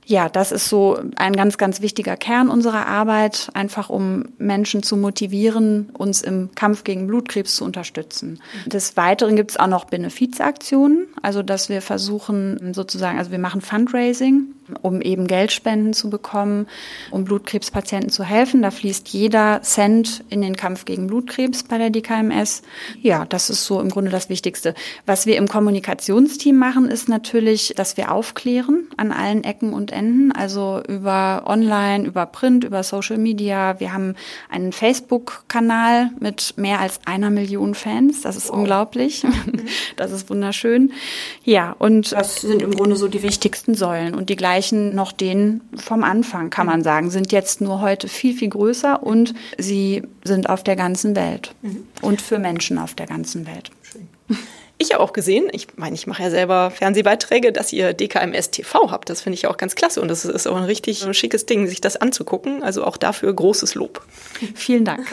Ja, 0.10 0.28
das 0.28 0.52
ist 0.52 0.70
so 0.70 1.00
ein 1.18 1.34
ganz, 1.34 1.60
ganz 1.60 1.82
wichtiger 1.82 2.18
Kern 2.18 2.50
unserer 2.50 2.88
Arbeit, 2.88 3.52
einfach 3.54 3.92
um 3.92 4.26
Menschen 4.40 4.82
zu 4.82 4.98
motivieren, 4.98 5.92
uns 5.94 6.24
im 6.24 6.50
Kampf 6.56 6.84
gegen 6.84 7.06
Blutkrebs 7.06 7.58
zu 7.58 7.64
unterstützen. 7.64 8.40
Des 8.66 8.98
Weiteren 8.98 9.36
gibt 9.36 9.52
es 9.52 9.58
auch 9.58 9.68
noch 9.68 9.86
Benefizaktionen, 9.86 11.06
also 11.22 11.44
dass 11.44 11.70
wir 11.70 11.84
versuchen 11.84 12.74
sozusagen, 12.74 13.20
also 13.20 13.30
wir 13.30 13.38
machen 13.38 13.62
Fundraising, 13.62 14.56
um 14.82 15.02
eben 15.02 15.28
Geldspenden 15.28 15.94
zu 15.94 16.10
bekommen, 16.10 16.68
um 17.12 17.26
Blutkrebspatienten 17.26 18.10
zu 18.10 18.24
helfen. 18.24 18.62
Da 18.62 18.72
fließt 18.72 19.10
jeder 19.10 19.62
Cent 19.62 20.24
in 20.30 20.42
den 20.42 20.56
Kampf 20.56 20.86
gegen 20.86 21.08
Blutkrebs 21.08 21.64
bei 21.64 21.78
der 21.78 21.90
DKMS. 21.90 22.62
Ja, 23.02 23.26
das 23.26 23.50
ist 23.50 23.66
so 23.66 23.80
im 23.82 23.90
Grunde 23.90 24.12
das 24.12 24.30
Wichtigste. 24.30 24.74
Was 25.06 25.26
wir 25.26 25.38
im 25.38 25.48
Kommunikationsteam 25.48 26.58
machen, 26.58 26.90
ist 26.90 27.10
natürlich, 27.10 27.74
dass 27.76 27.98
wir 27.98 28.12
aufklären 28.12 28.88
an 28.98 29.12
allen 29.12 29.44
Ecken 29.44 29.74
und 29.74 29.92
Enden, 29.92 30.32
also 30.32 30.82
über 30.88 31.44
Online, 31.46 32.06
über 32.06 32.26
Print, 32.26 32.64
über 32.64 32.84
Social 32.84 33.18
Media. 33.18 33.80
Wir 33.80 33.94
haben 33.94 34.16
einen 34.50 34.72
Facebook-Kanal 34.72 36.12
mit 36.20 36.54
mehr 36.58 36.80
als 36.80 37.00
einer 37.06 37.30
Million 37.30 37.76
Fans. 37.76 38.22
Das 38.22 38.36
ist 38.36 38.50
wow. 38.50 38.58
unglaublich. 38.58 39.24
Das 39.96 40.12
ist 40.12 40.30
wunderschön. 40.30 40.94
Ja, 41.44 41.76
und 41.78 42.12
das 42.12 42.42
sind 42.42 42.62
im 42.62 42.72
Grunde 42.72 42.96
so 42.96 43.08
die 43.08 43.22
wichtigsten 43.22 43.76
Säulen 43.76 44.16
und 44.16 44.30
die 44.30 44.36
gleichen 44.36 44.59
noch 44.94 45.12
denen 45.12 45.62
vom 45.76 46.04
Anfang, 46.04 46.50
kann 46.50 46.68
man 46.68 46.84
sagen, 46.84 47.10
sind 47.10 47.32
jetzt 47.32 47.62
nur 47.62 47.82
heute 47.82 48.08
viel, 48.08 48.36
viel 48.36 48.50
größer 48.50 49.02
und 49.04 49.34
sie 49.58 50.04
sind 50.24 50.50
auf 50.50 50.64
der 50.64 50.76
ganzen 50.76 51.16
Welt 51.16 51.54
mhm. 51.62 51.84
und 52.02 52.22
für 52.22 52.40
Menschen 52.40 52.78
auf 52.78 52.94
der 52.94 53.08
ganzen 53.08 53.46
Welt. 53.48 53.72
Schön 53.84 54.08
ich 54.82 54.94
habe 54.94 55.04
auch 55.04 55.12
gesehen, 55.12 55.50
ich 55.52 55.68
meine, 55.76 55.94
ich 55.94 56.08
mache 56.08 56.24
ja 56.24 56.30
selber 56.30 56.72
Fernsehbeiträge, 56.72 57.52
dass 57.52 57.74
ihr 57.74 57.94
DKMS 57.94 58.50
TV 58.50 58.90
habt. 58.92 59.10
Das 59.10 59.22
finde 59.22 59.36
ich 59.36 59.46
auch 59.46 59.58
ganz 59.58 59.76
klasse 59.76 60.02
und 60.02 60.08
das 60.08 60.24
ist 60.24 60.48
auch 60.48 60.56
ein 60.56 60.64
richtig 60.64 61.06
schickes 61.12 61.46
Ding, 61.46 61.68
sich 61.68 61.82
das 61.82 61.98
anzugucken. 61.98 62.64
Also 62.64 62.86
auch 62.86 62.96
dafür 62.96 63.34
großes 63.34 63.76
Lob. 63.76 64.02
Vielen 64.56 64.86
Dank. 64.86 65.06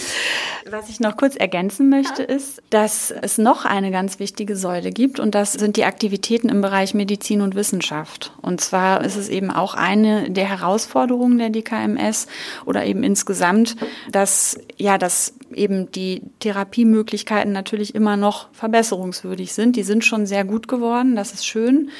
Was 0.70 0.90
ich 0.90 1.00
noch 1.00 1.16
kurz 1.16 1.34
ergänzen 1.34 1.88
möchte, 1.88 2.22
ist, 2.22 2.62
dass 2.68 3.10
es 3.10 3.38
noch 3.38 3.64
eine 3.64 3.90
ganz 3.90 4.18
wichtige 4.18 4.54
Säule 4.54 4.90
gibt 4.90 5.18
und 5.18 5.34
das 5.34 5.54
sind 5.54 5.78
die 5.78 5.84
Aktivitäten 5.84 6.50
im 6.50 6.60
Bereich 6.60 6.92
Medizin 6.92 7.40
und 7.40 7.54
Wissenschaft. 7.54 8.32
Und 8.42 8.60
zwar 8.60 9.02
ist 9.02 9.16
es 9.16 9.30
eben 9.30 9.50
auch 9.50 9.74
eine 9.74 10.30
der 10.30 10.44
Herausforderungen 10.44 11.38
der 11.38 11.48
DKMS 11.48 12.26
oder 12.66 12.84
eben 12.84 13.02
insgesamt, 13.02 13.76
dass 14.12 14.58
ja, 14.76 14.98
dass 14.98 15.32
eben 15.54 15.90
die 15.92 16.22
Therapiemöglichkeiten 16.40 17.52
natürlich 17.52 17.94
immer 17.94 18.16
noch 18.16 18.48
verbesserungswürdig 18.52 19.52
sind. 19.52 19.76
Die 19.76 19.82
sind 19.82 20.04
schon 20.04 20.26
sehr 20.26 20.44
gut 20.44 20.68
geworden, 20.68 21.16
das 21.16 21.32
ist 21.32 21.46
schön 21.46 21.90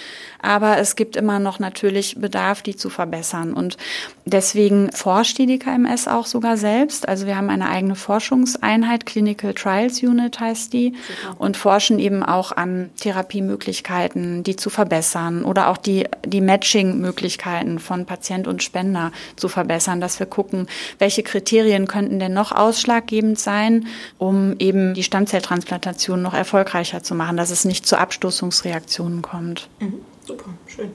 aber 0.42 0.78
es 0.78 0.96
gibt 0.96 1.16
immer 1.16 1.38
noch 1.38 1.58
natürlich 1.58 2.16
Bedarf, 2.18 2.62
die 2.62 2.76
zu 2.76 2.90
verbessern. 2.90 3.52
Und 3.52 3.76
deswegen 4.24 4.90
forscht 4.92 5.38
die 5.38 5.46
DKMS 5.46 6.08
auch 6.08 6.26
sogar 6.26 6.56
selbst. 6.56 7.08
Also 7.08 7.26
wir 7.26 7.36
haben 7.36 7.50
eine 7.50 7.68
eigene 7.68 7.94
Forschungseinheit, 7.94 9.06
Clinical 9.06 9.54
Trials 9.54 10.02
Unit 10.02 10.40
heißt 10.40 10.72
die, 10.72 10.94
und 11.38 11.56
forschen 11.56 11.98
eben 11.98 12.22
auch 12.22 12.52
an 12.52 12.90
Therapiemöglichkeiten, 13.00 14.42
die 14.42 14.56
zu 14.56 14.70
verbessern 14.70 15.44
oder 15.44 15.68
auch 15.68 15.76
die, 15.76 16.06
die 16.24 16.40
Matching-Möglichkeiten 16.40 17.78
von 17.78 18.06
Patient 18.06 18.48
und 18.48 18.62
Spender 18.62 19.12
zu 19.36 19.48
verbessern, 19.48 20.00
dass 20.00 20.18
wir 20.18 20.26
gucken, 20.26 20.66
welche 20.98 21.22
Kriterien 21.22 21.86
könnten 21.86 22.18
denn 22.18 22.32
noch 22.32 22.52
ausschlaggebend 22.52 23.38
sein, 23.40 23.86
um 24.18 24.56
eben 24.58 24.94
die 24.94 25.02
Stammzelltransplantation 25.02 26.22
noch 26.22 26.34
erfolgreicher 26.34 27.02
zu 27.02 27.14
machen, 27.14 27.36
dass 27.36 27.50
es 27.50 27.64
nicht 27.64 27.86
zu 27.86 27.96
Abstoßungsreaktionen 27.96 29.22
kommt. 29.22 29.68
Mhm. 29.80 30.00
Super, 30.26 30.50
schön. 30.66 30.90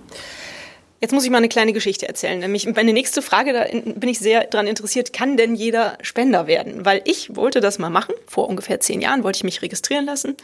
Jetzt 1.01 1.11
muss 1.11 1.25
ich 1.25 1.29
mal 1.29 1.37
eine 1.37 1.49
kleine 1.49 1.73
Geschichte 1.73 2.07
erzählen. 2.07 2.39
Nämlich 2.39 2.65
meine 2.73 2.93
nächste 2.93 3.21
Frage, 3.21 3.53
da 3.53 3.65
bin 3.69 4.09
ich 4.09 4.17
sehr 4.17 4.45
daran 4.45 4.65
interessiert, 4.65 5.13
kann 5.13 5.37
denn 5.37 5.53
jeder 5.53 5.97
Spender 6.01 6.47
werden? 6.47 6.85
Weil 6.85 7.01
ich 7.05 7.35
wollte 7.35 7.59
das 7.59 7.77
mal 7.77 7.91
machen. 7.91 8.15
Vor 8.25 8.49
ungefähr 8.49 8.79
zehn 8.79 9.01
Jahren 9.01 9.23
wollte 9.23 9.37
ich 9.37 9.43
mich 9.43 9.61
registrieren 9.61 10.05
lassen. 10.05 10.35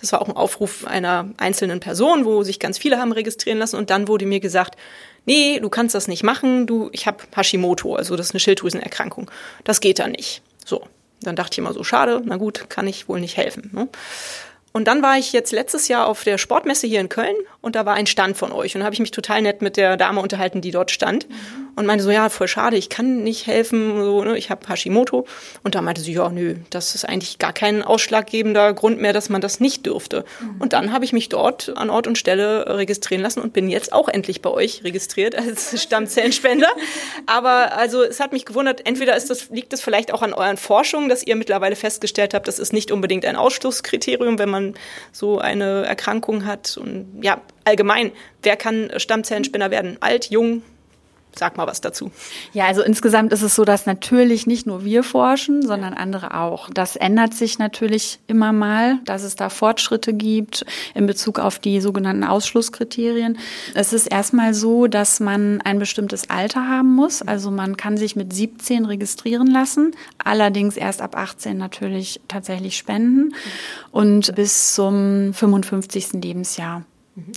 Das 0.00 0.12
war 0.12 0.22
auch 0.22 0.28
ein 0.28 0.36
Aufruf 0.36 0.86
einer 0.86 1.30
einzelnen 1.38 1.80
Person, 1.80 2.26
wo 2.26 2.44
sich 2.44 2.60
ganz 2.60 2.78
viele 2.78 2.98
haben 2.98 3.10
registrieren 3.12 3.58
lassen. 3.58 3.76
Und 3.76 3.90
dann 3.90 4.06
wurde 4.06 4.26
mir 4.26 4.40
gesagt, 4.40 4.76
nee, 5.24 5.58
du 5.58 5.68
kannst 5.70 5.94
das 5.94 6.06
nicht 6.06 6.22
machen. 6.22 6.66
Du, 6.66 6.90
ich 6.92 7.06
habe 7.06 7.24
Hashimoto, 7.34 7.96
also 7.96 8.14
das 8.14 8.26
ist 8.26 8.34
eine 8.34 8.40
Schilddrüsenerkrankung. 8.40 9.30
Das 9.64 9.80
geht 9.80 9.98
da 9.98 10.06
nicht. 10.06 10.42
So. 10.64 10.86
Dann 11.24 11.36
dachte 11.36 11.54
ich 11.54 11.58
immer 11.58 11.72
so, 11.72 11.82
schade, 11.82 12.22
na 12.24 12.36
gut, 12.36 12.70
kann 12.70 12.86
ich 12.86 13.08
wohl 13.08 13.20
nicht 13.20 13.36
helfen. 13.36 13.70
Ne? 13.72 13.88
Und 14.72 14.88
dann 14.88 15.02
war 15.02 15.18
ich 15.18 15.32
jetzt 15.32 15.52
letztes 15.52 15.88
Jahr 15.88 16.06
auf 16.06 16.24
der 16.24 16.38
Sportmesse 16.38 16.86
hier 16.86 17.00
in 17.00 17.08
Köln 17.08 17.36
und 17.64 17.74
da 17.74 17.86
war 17.86 17.94
ein 17.94 18.06
Stand 18.06 18.36
von 18.36 18.52
euch. 18.52 18.74
Und 18.74 18.80
da 18.80 18.84
habe 18.84 18.94
ich 18.94 19.00
mich 19.00 19.10
total 19.10 19.42
nett 19.42 19.62
mit 19.62 19.76
der 19.76 19.96
Dame 19.96 20.20
unterhalten, 20.20 20.60
die 20.60 20.70
dort 20.70 20.90
stand. 20.90 21.28
Mhm 21.28 21.64
und 21.76 21.86
meinte 21.86 22.04
so, 22.04 22.10
ja, 22.10 22.28
voll 22.28 22.48
schade, 22.48 22.76
ich 22.76 22.88
kann 22.88 23.22
nicht 23.22 23.46
helfen, 23.46 24.02
so, 24.02 24.22
ne, 24.22 24.38
ich 24.38 24.50
habe 24.50 24.68
Hashimoto. 24.68 25.26
Und 25.62 25.74
da 25.74 25.82
meinte 25.82 26.00
sie, 26.00 26.12
ja, 26.12 26.28
nö, 26.28 26.56
das 26.70 26.94
ist 26.94 27.04
eigentlich 27.04 27.38
gar 27.38 27.52
kein 27.52 27.82
ausschlaggebender 27.82 28.72
Grund 28.74 29.00
mehr, 29.00 29.12
dass 29.12 29.28
man 29.28 29.40
das 29.40 29.60
nicht 29.60 29.86
dürfte. 29.86 30.24
Mhm. 30.40 30.56
Und 30.60 30.72
dann 30.72 30.92
habe 30.92 31.04
ich 31.04 31.12
mich 31.12 31.28
dort 31.28 31.76
an 31.76 31.90
Ort 31.90 32.06
und 32.06 32.16
Stelle 32.16 32.78
registrieren 32.78 33.22
lassen 33.22 33.40
und 33.40 33.52
bin 33.52 33.68
jetzt 33.68 33.92
auch 33.92 34.08
endlich 34.08 34.40
bei 34.40 34.50
euch 34.50 34.84
registriert 34.84 35.34
als 35.38 35.80
Stammzellenspender. 35.82 36.68
Aber 37.26 37.76
also 37.76 38.02
es 38.02 38.20
hat 38.20 38.32
mich 38.32 38.44
gewundert, 38.44 38.86
entweder 38.86 39.16
ist 39.16 39.30
das, 39.30 39.50
liegt 39.50 39.72
es 39.72 39.80
vielleicht 39.80 40.12
auch 40.12 40.22
an 40.22 40.32
euren 40.32 40.56
Forschungen, 40.56 41.08
dass 41.08 41.26
ihr 41.26 41.36
mittlerweile 41.36 41.76
festgestellt 41.76 42.34
habt, 42.34 42.46
das 42.46 42.58
ist 42.58 42.72
nicht 42.72 42.92
unbedingt 42.92 43.24
ein 43.24 43.36
Ausschlusskriterium, 43.36 44.38
wenn 44.38 44.50
man 44.50 44.74
so 45.12 45.38
eine 45.38 45.84
Erkrankung 45.84 46.44
hat. 46.44 46.76
Und 46.76 47.20
ja, 47.22 47.40
allgemein, 47.64 48.12
wer 48.42 48.56
kann 48.56 48.90
Stammzellenspender 48.96 49.70
werden? 49.70 49.98
Alt, 50.00 50.30
jung, 50.30 50.62
Sag 51.36 51.56
mal 51.56 51.66
was 51.66 51.80
dazu. 51.80 52.12
Ja, 52.52 52.66
also 52.66 52.82
insgesamt 52.82 53.32
ist 53.32 53.42
es 53.42 53.56
so, 53.56 53.64
dass 53.64 53.86
natürlich 53.86 54.46
nicht 54.46 54.66
nur 54.66 54.84
wir 54.84 55.02
forschen, 55.02 55.62
sondern 55.62 55.92
andere 55.92 56.34
auch. 56.34 56.70
Das 56.70 56.94
ändert 56.94 57.34
sich 57.34 57.58
natürlich 57.58 58.20
immer 58.28 58.52
mal, 58.52 59.00
dass 59.04 59.24
es 59.24 59.34
da 59.34 59.48
Fortschritte 59.48 60.12
gibt 60.12 60.64
in 60.94 61.06
Bezug 61.06 61.40
auf 61.40 61.58
die 61.58 61.80
sogenannten 61.80 62.22
Ausschlusskriterien. 62.22 63.38
Es 63.74 63.92
ist 63.92 64.06
erstmal 64.06 64.54
so, 64.54 64.86
dass 64.86 65.18
man 65.18 65.60
ein 65.62 65.80
bestimmtes 65.80 66.30
Alter 66.30 66.68
haben 66.68 66.94
muss. 66.94 67.20
Also 67.20 67.50
man 67.50 67.76
kann 67.76 67.96
sich 67.96 68.14
mit 68.14 68.32
17 68.32 68.84
registrieren 68.84 69.48
lassen, 69.48 69.92
allerdings 70.22 70.76
erst 70.76 71.02
ab 71.02 71.16
18 71.16 71.56
natürlich 71.56 72.20
tatsächlich 72.28 72.76
spenden 72.76 73.34
und 73.90 74.34
bis 74.36 74.74
zum 74.74 75.34
55. 75.34 76.12
Lebensjahr 76.22 76.84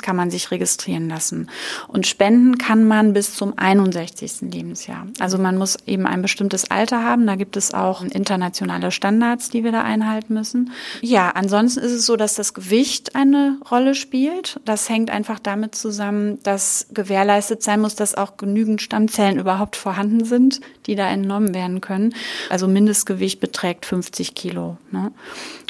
kann 0.02 0.16
man 0.16 0.32
sich 0.32 0.50
registrieren 0.50 1.08
lassen. 1.08 1.50
Und 1.88 2.08
spenden 2.08 2.58
kann 2.58 2.88
man 2.88 3.14
bis 3.14 3.36
zum 3.36 3.54
61. 3.58 4.52
Lebensjahr. 4.52 5.08
Also 5.20 5.38
man 5.38 5.58
muss 5.58 5.78
eben 5.86 6.08
ein 6.08 6.22
bestimmtes 6.22 6.72
Alter 6.72 7.04
haben. 7.04 7.28
Da 7.28 7.36
gibt 7.36 7.58
es 7.58 7.74
auch 7.74 8.04
internationale 8.04 8.92
Standards, 8.92 9.50
die 9.50 9.64
wir 9.64 9.72
da 9.72 9.84
einhalten 9.84 10.34
müssen. 10.34 10.72
Ja, 11.02 11.30
ansonsten 11.30 11.82
ist 11.82 11.92
es 11.92 12.06
so, 12.06 12.16
dass 12.16 12.34
das 12.34 12.54
Gewicht 12.54 13.16
eine 13.16 13.60
Rolle 13.70 13.94
spielt. 13.94 14.60
Das 14.66 14.90
hängt 14.90 15.12
einfach 15.12 15.40
damit 15.40 15.76
zusammen, 15.76 16.40
dass 16.44 16.88
gewährleistet 16.92 17.62
sein 17.62 17.80
muss, 17.80 17.96
dass 17.96 18.16
auch 18.16 18.38
genügend 18.38 18.82
Stammzellen 18.82 19.38
überhaupt 19.38 19.76
vorhanden 19.76 20.26
sind, 20.26 20.60
die 20.88 20.96
da 20.96 21.08
entnommen 21.08 21.54
werden 21.54 21.82
können. 21.82 22.16
Also 22.50 22.68
Mindestgewicht 22.68 23.40
beträgt 23.40 23.86
50 23.86 24.34
Kilo. 24.34 24.78
Ne? 24.92 25.12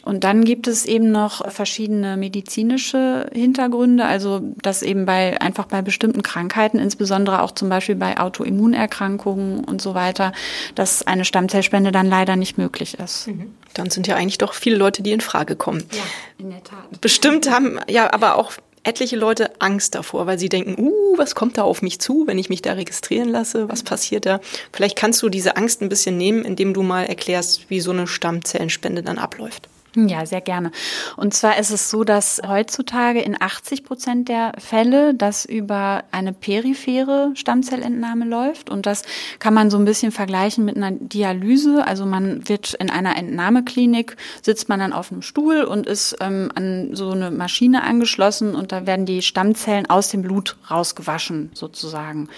Und 0.08 0.24
dann 0.24 0.46
gibt 0.46 0.68
es 0.68 0.86
eben 0.86 1.12
noch 1.12 1.52
verschiedene 1.52 2.16
medizinische 2.16 3.30
Hintergründe, 3.34 4.06
also 4.06 4.40
dass 4.62 4.82
eben 4.82 5.06
bei 5.06 5.42
einfach 5.42 5.66
bei 5.66 5.82
bestimmten 5.82 6.24
Krankheiten, 6.24 6.80
insbesondere 6.80 7.42
auch 7.42 7.52
zum 7.52 7.68
Beispiel 7.68 7.96
bei 7.96 8.18
Autoimmunerkrankungen 8.18 9.66
und 9.66 9.82
so 9.82 9.96
weiter, 9.96 10.32
dass 10.76 11.06
eine 11.06 11.26
Stammzellspende 11.26 11.92
dann 11.92 12.08
leider 12.08 12.38
nicht 12.38 12.58
möglich 12.58 12.98
ist. 12.98 13.28
Mhm. 13.28 13.54
Dann 13.74 13.90
sind 13.90 14.08
ja 14.08 14.16
eigentlich 14.16 14.38
doch 14.38 14.54
viele 14.54 14.78
Leute, 14.78 15.04
die 15.04 15.12
in 15.12 15.20
Frage 15.20 15.58
kommen. 15.58 15.84
Ja, 15.92 16.04
in 16.38 16.52
der 16.52 16.64
Tat. 16.64 17.02
Bestimmt 17.02 17.52
haben 17.52 17.78
ja 17.90 18.14
aber 18.14 18.38
auch 18.38 18.54
etliche 18.84 19.18
Leute 19.18 19.60
Angst 19.60 19.94
davor, 19.94 20.26
weil 20.26 20.40
sie 20.40 20.48
denken, 20.48 20.82
uh, 20.82 21.18
was 21.18 21.36
kommt 21.36 21.58
da 21.58 21.64
auf 21.64 21.82
mich 21.82 22.00
zu, 22.00 22.24
wenn 22.28 22.40
ich 22.40 22.48
mich 22.48 22.62
da 22.62 22.72
registrieren 22.72 23.28
lasse? 23.28 23.68
Was 23.68 23.84
passiert 23.84 24.26
da? 24.26 24.40
Vielleicht 24.72 24.96
kannst 24.96 25.22
du 25.22 25.28
diese 25.28 25.58
Angst 25.58 25.82
ein 25.82 25.90
bisschen 25.90 26.16
nehmen, 26.16 26.46
indem 26.46 26.74
du 26.74 26.82
mal 26.82 27.04
erklärst, 27.04 27.70
wie 27.70 27.82
so 27.82 27.92
eine 27.92 28.08
Stammzellenspende 28.08 29.04
dann 29.04 29.18
abläuft. 29.18 29.68
Ja, 30.06 30.27
sehr 30.27 30.42
gerne. 30.42 30.72
Und 31.16 31.34
zwar 31.34 31.58
ist 31.58 31.72
es 31.72 31.89
so, 31.89 32.04
dass 32.04 32.39
heutzutage 32.48 33.20
in 33.20 33.36
80 33.42 33.84
Prozent 33.84 34.30
der 34.30 34.51
Fälle 34.60 35.16
das 35.16 35.44
über 35.44 36.04
eine 36.12 36.34
periphere 36.34 37.32
Stammzellentnahme 37.34 38.25
läuft. 38.25 38.70
Und 38.70 38.86
das 38.86 39.01
kann 39.39 39.56
man 39.56 39.72
so 39.72 39.77
ein 39.80 39.86
bisschen 39.86 40.12
vergleichen 40.12 40.66
mit 40.66 40.77
einer 40.77 40.92
Dialyse. 40.92 41.88
Also 41.88 42.06
man 42.06 42.48
wird 42.48 42.75
in 42.75 42.92
einer 42.92 43.18
Entnahmeklinik, 43.18 44.18
sitzt 44.44 44.70
man 44.70 44.80
dann 44.80 44.94
auf 44.94 45.12
einem 45.12 45.24
Stuhl 45.24 45.63
und 45.63 45.88
ist 45.88 46.16
ähm, 46.20 46.51
an 46.54 46.89
so 46.94 47.10
eine 47.10 47.32
Maschine 47.32 47.82
angeschlossen 47.82 48.54
und 48.54 48.72
da 48.72 48.86
werden 48.86 49.08
die 49.08 49.24
Stammzellen 49.24 49.89
aus 49.89 50.10
dem 50.10 50.22
Blut 50.22 50.58
rausgewaschen 50.70 51.50
sozusagen. 51.56 52.30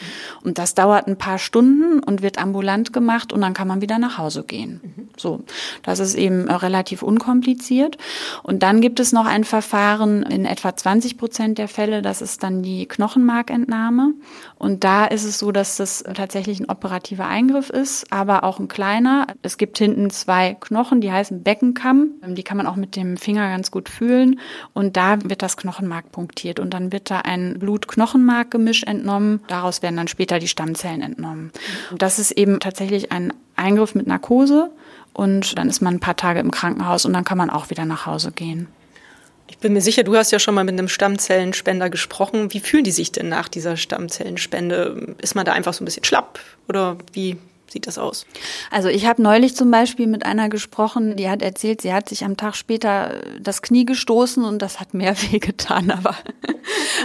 Und 0.43 0.59
das 0.59 0.75
dauert 0.75 1.07
ein 1.07 1.17
paar 1.17 1.39
Stunden 1.39 1.99
und 1.99 2.21
wird 2.21 2.37
ambulant 2.37 2.93
gemacht 2.93 3.33
und 3.33 3.41
dann 3.41 3.53
kann 3.53 3.67
man 3.67 3.81
wieder 3.81 3.99
nach 3.99 4.17
Hause 4.17 4.43
gehen. 4.43 4.79
Mhm. 4.81 5.09
So, 5.17 5.43
das 5.83 5.99
ist 5.99 6.15
eben 6.15 6.49
relativ 6.49 7.03
unkompliziert 7.03 7.48
kompliziert. 7.49 7.97
Und 8.43 8.63
dann 8.63 8.81
gibt 8.81 8.99
es 8.99 9.11
noch 9.11 9.25
ein 9.25 9.43
Verfahren 9.43 10.23
in 10.23 10.45
etwa 10.45 10.75
20 10.75 11.17
Prozent 11.17 11.57
der 11.57 11.67
Fälle, 11.67 12.01
das 12.01 12.21
ist 12.21 12.43
dann 12.43 12.61
die 12.61 12.87
Knochenmarkentnahme. 12.87 14.13
Und 14.57 14.83
da 14.83 15.05
ist 15.05 15.23
es 15.23 15.39
so, 15.39 15.51
dass 15.51 15.77
das 15.77 16.03
tatsächlich 16.13 16.59
ein 16.59 16.69
operativer 16.69 17.25
Eingriff 17.25 17.69
ist, 17.69 18.11
aber 18.11 18.43
auch 18.43 18.59
ein 18.59 18.67
kleiner. 18.67 19.27
Es 19.41 19.57
gibt 19.57 19.77
hinten 19.77 20.09
zwei 20.09 20.55
Knochen, 20.59 21.01
die 21.01 21.11
heißen 21.11 21.43
Beckenkamm. 21.43 22.11
Die 22.27 22.43
kann 22.43 22.57
man 22.57 22.67
auch 22.67 22.75
mit 22.75 22.95
dem 22.95 23.17
Finger 23.17 23.49
ganz 23.49 23.71
gut 23.71 23.89
fühlen. 23.89 24.39
Und 24.73 24.95
da 24.97 25.17
wird 25.23 25.41
das 25.41 25.57
Knochenmark 25.57 26.11
punktiert. 26.11 26.59
Und 26.59 26.73
dann 26.73 26.91
wird 26.91 27.09
da 27.09 27.19
ein 27.19 27.57
Blut-Knochenmark-Gemisch 27.59 28.83
entnommen. 28.83 29.41
Daraus 29.47 29.81
werden 29.81 29.97
dann 29.97 30.07
später 30.07 30.39
die 30.39 30.47
Stammzellen 30.47 31.01
entnommen. 31.01 31.51
Und 31.91 32.01
das 32.01 32.19
ist 32.19 32.31
eben 32.31 32.59
tatsächlich 32.59 33.11
ein 33.11 33.33
Eingriff 33.55 33.95
mit 33.95 34.07
Narkose 34.07 34.71
und 35.13 35.57
dann 35.57 35.69
ist 35.69 35.81
man 35.81 35.95
ein 35.95 35.99
paar 35.99 36.15
Tage 36.15 36.39
im 36.39 36.51
Krankenhaus 36.51 37.05
und 37.05 37.13
dann 37.13 37.23
kann 37.23 37.37
man 37.37 37.49
auch 37.49 37.69
wieder 37.69 37.85
nach 37.85 38.05
Hause 38.05 38.31
gehen. 38.31 38.67
Ich 39.49 39.57
bin 39.57 39.73
mir 39.73 39.81
sicher, 39.81 40.03
du 40.03 40.15
hast 40.15 40.31
ja 40.31 40.39
schon 40.39 40.53
mal 40.53 40.63
mit 40.63 40.77
einem 40.77 40.87
Stammzellenspender 40.87 41.89
gesprochen. 41.89 42.53
Wie 42.53 42.59
fühlen 42.59 42.83
die 42.83 42.91
sich 42.91 43.11
denn 43.11 43.29
nach 43.29 43.49
dieser 43.49 43.77
Stammzellenspende? 43.77 45.15
Ist 45.19 45.35
man 45.35 45.45
da 45.45 45.53
einfach 45.53 45.73
so 45.73 45.83
ein 45.83 45.85
bisschen 45.85 46.03
schlapp 46.03 46.39
oder 46.67 46.97
wie 47.13 47.37
sieht 47.71 47.87
das 47.87 47.97
aus? 47.97 48.25
Also 48.71 48.89
ich 48.89 49.05
habe 49.05 49.21
neulich 49.21 49.55
zum 49.55 49.71
Beispiel 49.71 50.07
mit 50.07 50.25
einer 50.25 50.49
gesprochen, 50.49 51.15
die 51.15 51.29
hat 51.29 51.41
erzählt, 51.41 51.81
sie 51.81 51.93
hat 51.93 52.09
sich 52.09 52.23
am 52.23 52.37
Tag 52.37 52.55
später 52.55 53.21
das 53.39 53.61
Knie 53.61 53.85
gestoßen 53.85 54.43
und 54.43 54.61
das 54.61 54.79
hat 54.79 54.93
mehr 54.93 55.15
wehgetan. 55.31 55.91
Aber, 55.91 56.15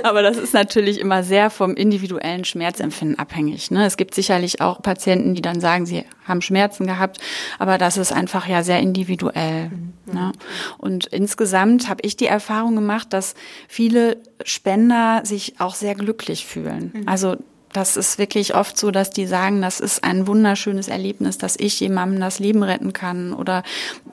aber 0.02 0.22
das 0.22 0.36
ist 0.36 0.54
natürlich 0.54 0.98
immer 0.98 1.22
sehr 1.22 1.50
vom 1.50 1.74
individuellen 1.74 2.44
Schmerzempfinden 2.44 3.18
abhängig. 3.18 3.70
Ne? 3.70 3.86
Es 3.86 3.96
gibt 3.96 4.14
sicherlich 4.14 4.60
auch 4.60 4.82
Patienten, 4.82 5.34
die 5.34 5.42
dann 5.42 5.60
sagen, 5.60 5.86
sie 5.86 6.04
haben 6.26 6.40
Schmerzen 6.40 6.86
gehabt, 6.86 7.18
aber 7.58 7.78
das 7.78 7.96
ist 7.96 8.12
einfach 8.12 8.46
ja 8.46 8.62
sehr 8.62 8.80
individuell. 8.80 9.70
Mhm. 9.70 9.92
Ne? 10.12 10.32
Und 10.78 11.06
insgesamt 11.06 11.88
habe 11.88 12.00
ich 12.02 12.16
die 12.16 12.26
Erfahrung 12.26 12.74
gemacht, 12.74 13.12
dass 13.12 13.34
viele 13.68 14.18
Spender 14.44 15.22
sich 15.24 15.60
auch 15.60 15.74
sehr 15.74 15.94
glücklich 15.94 16.46
fühlen. 16.46 16.92
Mhm. 16.94 17.08
Also 17.08 17.36
das 17.74 17.96
ist 17.96 18.18
wirklich 18.18 18.54
oft 18.54 18.78
so, 18.78 18.92
dass 18.92 19.10
die 19.10 19.26
sagen, 19.26 19.60
das 19.60 19.80
ist 19.80 20.04
ein 20.04 20.28
wunderschönes 20.28 20.86
Erlebnis, 20.86 21.38
dass 21.38 21.56
ich 21.56 21.78
jemandem 21.80 22.20
das 22.20 22.38
Leben 22.38 22.62
retten 22.62 22.92
kann 22.92 23.34
oder 23.34 23.64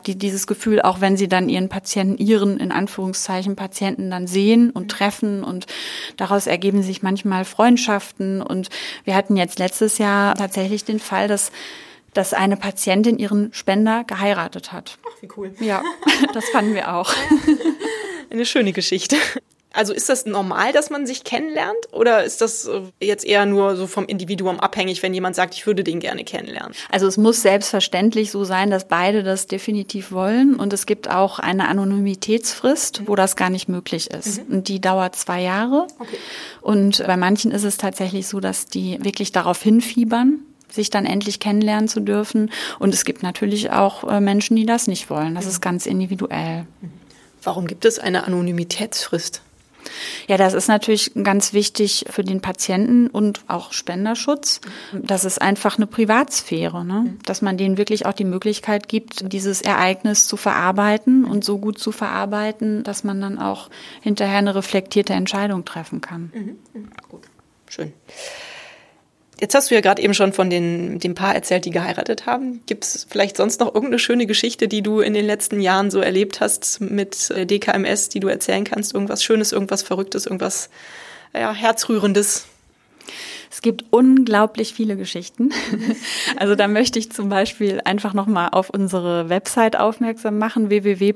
die, 0.08 0.18
dieses 0.18 0.48
Gefühl, 0.48 0.82
auch 0.82 1.00
wenn 1.00 1.16
sie 1.16 1.28
dann 1.28 1.48
ihren 1.48 1.70
Patienten, 1.70 2.18
ihren 2.18 2.60
in 2.60 2.72
Anführungszeichen 2.72 3.56
Patienten 3.56 4.10
dann 4.10 4.26
sehen 4.26 4.72
und 4.72 4.90
treffen 4.90 5.44
und 5.44 5.68
daraus 6.18 6.48
ergeben 6.48 6.82
sich 6.82 7.04
manchmal 7.04 7.46
Freundschaften 7.46 8.42
und 8.42 8.70
wir 9.04 9.16
hatten 9.16 9.38
jetzt 9.38 9.60
letztes 9.60 10.00
Jahr 10.00 10.36
tatsächlich 10.36 10.84
den 10.84 11.00
Fall, 11.00 11.28
dass 11.28 11.52
dass 12.14 12.34
eine 12.34 12.58
Patientin 12.58 13.18
ihren 13.18 13.54
Spender 13.54 14.04
geheiratet 14.04 14.74
hat. 14.74 14.98
Ach, 15.06 15.22
wie 15.22 15.30
cool. 15.38 15.56
Ja, 15.62 15.82
das 16.34 16.50
fanden 16.50 16.76
wir 16.76 16.94
auch. 16.94 17.14
Eine 18.30 18.46
schöne 18.46 18.74
Geschichte. 18.74 19.16
Also 19.74 19.94
ist 19.94 20.10
das 20.10 20.26
normal, 20.26 20.74
dass 20.74 20.90
man 20.90 21.08
sich 21.08 21.24
kennenlernt 21.24 21.78
oder 21.94 22.24
ist 22.24 22.42
das 22.42 22.66
äh, 22.66 22.82
jetzt 23.00 23.26
eher 23.26 23.46
nur 23.46 23.78
so 23.78 23.88
vom 23.88 24.06
Individuum 24.06 24.60
abhängig, 24.60 25.02
wenn 25.02 25.14
jemand 25.14 25.36
sagt, 25.36 25.54
ich 25.54 25.66
würde 25.66 25.84
den 25.84 26.00
gerne 26.00 26.24
kennenlernen? 26.24 26.74
Also 26.90 27.08
es 27.08 27.18
muss 27.18 27.42
selbstverständlich 27.42 28.32
so 28.32 28.44
sein, 28.44 28.70
dass 28.70 28.88
beide 28.88 29.24
das 29.24 29.48
definitiv 29.48 30.12
wollen 30.12 30.56
und 30.56 30.74
es 30.74 30.86
gibt 30.86 31.10
auch 31.10 31.40
eine 31.40 31.70
Anonymitätsfrist, 31.70 33.04
wo 33.08 33.16
das 33.16 33.36
gar 33.38 33.50
nicht 33.50 33.70
möglich 33.70 34.12
ist. 34.12 34.48
Mhm. 34.48 34.56
Und 34.56 34.68
die 34.68 34.82
dauert 34.82 35.16
zwei 35.16 35.42
Jahre. 35.42 35.88
Okay. 36.00 36.18
Und 36.62 37.06
bei 37.06 37.16
manchen 37.16 37.52
ist 37.52 37.64
es 37.64 37.78
tatsächlich 37.78 38.28
so, 38.28 38.40
dass 38.42 38.66
die 38.66 38.98
wirklich 39.02 39.32
darauf 39.32 39.62
hinfiebern, 39.62 40.40
sich 40.70 40.90
dann 40.90 41.06
endlich 41.06 41.40
kennenlernen 41.40 41.88
zu 41.88 42.02
dürfen. 42.02 42.52
Und 42.80 42.94
es 42.94 43.06
gibt 43.06 43.24
natürlich 43.24 43.72
auch 43.72 44.10
äh, 44.10 44.20
Menschen, 44.20 44.56
die 44.58 44.66
das 44.66 44.88
nicht 44.88 45.10
wollen. 45.10 45.36
Das 45.36 45.46
mhm. 45.46 45.52
ist 45.52 45.62
ganz 45.62 45.86
individuell. 45.86 46.66
Warum 47.44 47.68
gibt 47.68 47.86
es 47.86 48.00
eine 48.00 48.26
Anonymitätsfrist? 48.26 49.42
Ja, 50.28 50.38
das 50.38 50.54
ist 50.54 50.68
natürlich 50.68 51.12
ganz 51.24 51.54
wichtig 51.54 52.06
für 52.10 52.24
den 52.24 52.42
Patienten 52.42 53.08
und 53.08 53.42
auch 53.48 53.74
Spenderschutz. 53.74 54.62
Das 54.94 55.26
ist 55.26 55.42
einfach 55.42 55.78
eine 55.78 55.88
Privatsphäre, 55.88 56.86
ne? 56.86 57.18
dass 57.26 57.42
man 57.42 57.58
denen 57.58 57.78
wirklich 57.78 58.06
auch 58.06 58.14
die 58.14 58.26
Möglichkeit 58.26 58.88
gibt, 58.88 59.32
dieses 59.32 59.62
Ereignis 59.62 60.28
zu 60.28 60.38
verarbeiten 60.38 61.26
und 61.26 61.44
so 61.44 61.58
gut 61.58 61.80
zu 61.80 61.92
verarbeiten, 61.92 62.84
dass 62.84 63.04
man 63.04 63.22
dann 63.22 63.40
auch 63.40 63.70
hinterher 64.02 64.40
eine 64.40 64.56
reflektierte 64.56 65.14
Entscheidung 65.14 65.66
treffen 65.66 66.02
kann. 66.02 66.32
Mhm. 66.34 66.58
mhm. 66.74 66.90
Gut, 67.10 67.24
schön. 67.68 67.94
Jetzt 69.42 69.56
hast 69.56 69.72
du 69.72 69.76
ja 69.76 69.82
gerade 69.82 70.04
eben 70.04 70.14
schon 70.14 70.34
von 70.34 70.52
den, 70.52 71.00
dem 71.00 71.16
Paar 71.16 71.34
erzählt, 71.34 71.66
die 71.66 71.72
geheiratet 71.72 72.28
haben. 72.28 72.62
Gibt 72.68 72.84
es 72.84 73.08
vielleicht 73.10 73.38
sonst 73.38 73.60
noch 73.60 73.74
irgendeine 73.74 73.98
schöne 73.98 74.28
Geschichte, 74.28 74.68
die 74.68 74.84
du 74.84 75.00
in 75.00 75.16
den 75.16 75.26
letzten 75.26 75.60
Jahren 75.60 75.90
so 75.90 76.00
erlebt 76.00 76.42
hast 76.42 76.80
mit 76.80 77.32
äh, 77.32 77.48
DKMS, 77.48 78.10
die 78.10 78.20
du 78.20 78.28
erzählen 78.28 78.66
kannst? 78.66 78.94
Irgendwas 78.94 79.24
Schönes, 79.24 79.52
irgendwas 79.52 79.82
Verrücktes, 79.82 80.28
irgendwas 80.28 80.70
ja, 81.34 81.54
Herzrührendes? 81.54 82.46
Es 83.50 83.62
gibt 83.62 83.86
unglaublich 83.90 84.74
viele 84.74 84.96
Geschichten. 84.98 85.52
Also 86.38 86.56
da 86.56 86.68
möchte 86.68 86.98
ich 86.98 87.12
zum 87.12 87.28
Beispiel 87.30 87.82
einfach 87.84 88.14
nochmal 88.14 88.50
auf 88.52 88.70
unsere 88.70 89.30
Website 89.30 89.78
aufmerksam 89.78 90.38
machen, 90.40 90.70
www.dkms.de. 90.70 91.12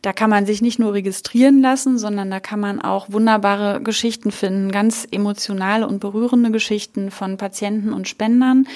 Da 0.00 0.12
kann 0.12 0.30
man 0.30 0.46
sich 0.46 0.62
nicht 0.62 0.78
nur 0.78 0.94
registrieren 0.94 1.60
lassen, 1.60 1.98
sondern 1.98 2.30
da 2.30 2.40
kann 2.40 2.58
man 2.58 2.80
auch 2.80 3.12
wunderbare 3.12 3.82
Geschichten 3.82 4.32
finden, 4.32 4.72
ganz 4.72 5.06
emotionale 5.10 5.86
und 5.86 6.00
berührende 6.00 6.50
Geschichten 6.50 7.10
von 7.10 7.36
Patienten 7.36 7.92
und 7.92 8.08
Spendern 8.08 8.66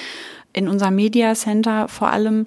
in 0.53 0.69
unserem 0.69 0.97
Media 0.97 1.35
Center 1.35 1.89
vor 1.89 2.09
allem 2.09 2.47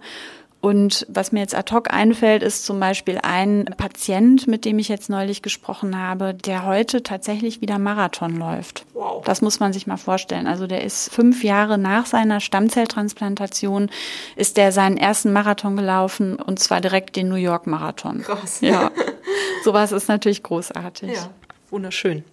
und 0.62 1.06
was 1.08 1.32
mir 1.32 1.40
jetzt 1.40 1.56
ad 1.56 1.74
hoc 1.74 1.94
einfällt, 1.94 2.44
ist 2.44 2.66
zum 2.66 2.80
Beispiel 2.82 3.18
ein 3.24 3.66
Patient, 3.78 4.46
mit 4.46 4.66
dem 4.66 4.78
ich 4.78 4.90
jetzt 4.90 5.10
neulich 5.10 5.42
gesprochen 5.42 5.98
habe, 5.98 6.34
der 6.34 6.66
heute 6.66 7.02
tatsächlich 7.02 7.62
wieder 7.62 7.80
Marathon 7.80 8.36
läuft. 8.36 8.86
Wow. 8.94 9.24
Das 9.24 9.42
muss 9.42 9.62
man 9.62 9.72
sich 9.72 9.88
mal 9.88 9.98
vorstellen. 9.98 10.48
Also 10.48 10.68
der 10.68 10.84
ist 10.84 11.14
fünf 11.14 11.46
Jahre 11.46 11.78
nach 11.78 12.06
seiner 12.06 12.42
Stammzelltransplantation, 12.42 13.90
ist 14.36 14.58
der 14.58 14.74
seinen 14.74 14.98
ersten 14.98 15.32
Marathon 15.32 15.78
gelaufen 15.78 16.36
und 16.36 16.60
zwar 16.60 16.82
direkt 16.82 17.16
den 17.16 17.30
New 17.30 17.36
York 17.36 17.66
Marathon. 17.66 18.22
Krass. 18.22 18.60
Ja. 18.60 18.92
Sowas 19.64 19.94
ist 19.94 20.10
natürlich 20.10 20.44
großartig. 20.44 21.14
Ja, 21.14 21.30
wunderschön 21.70 22.26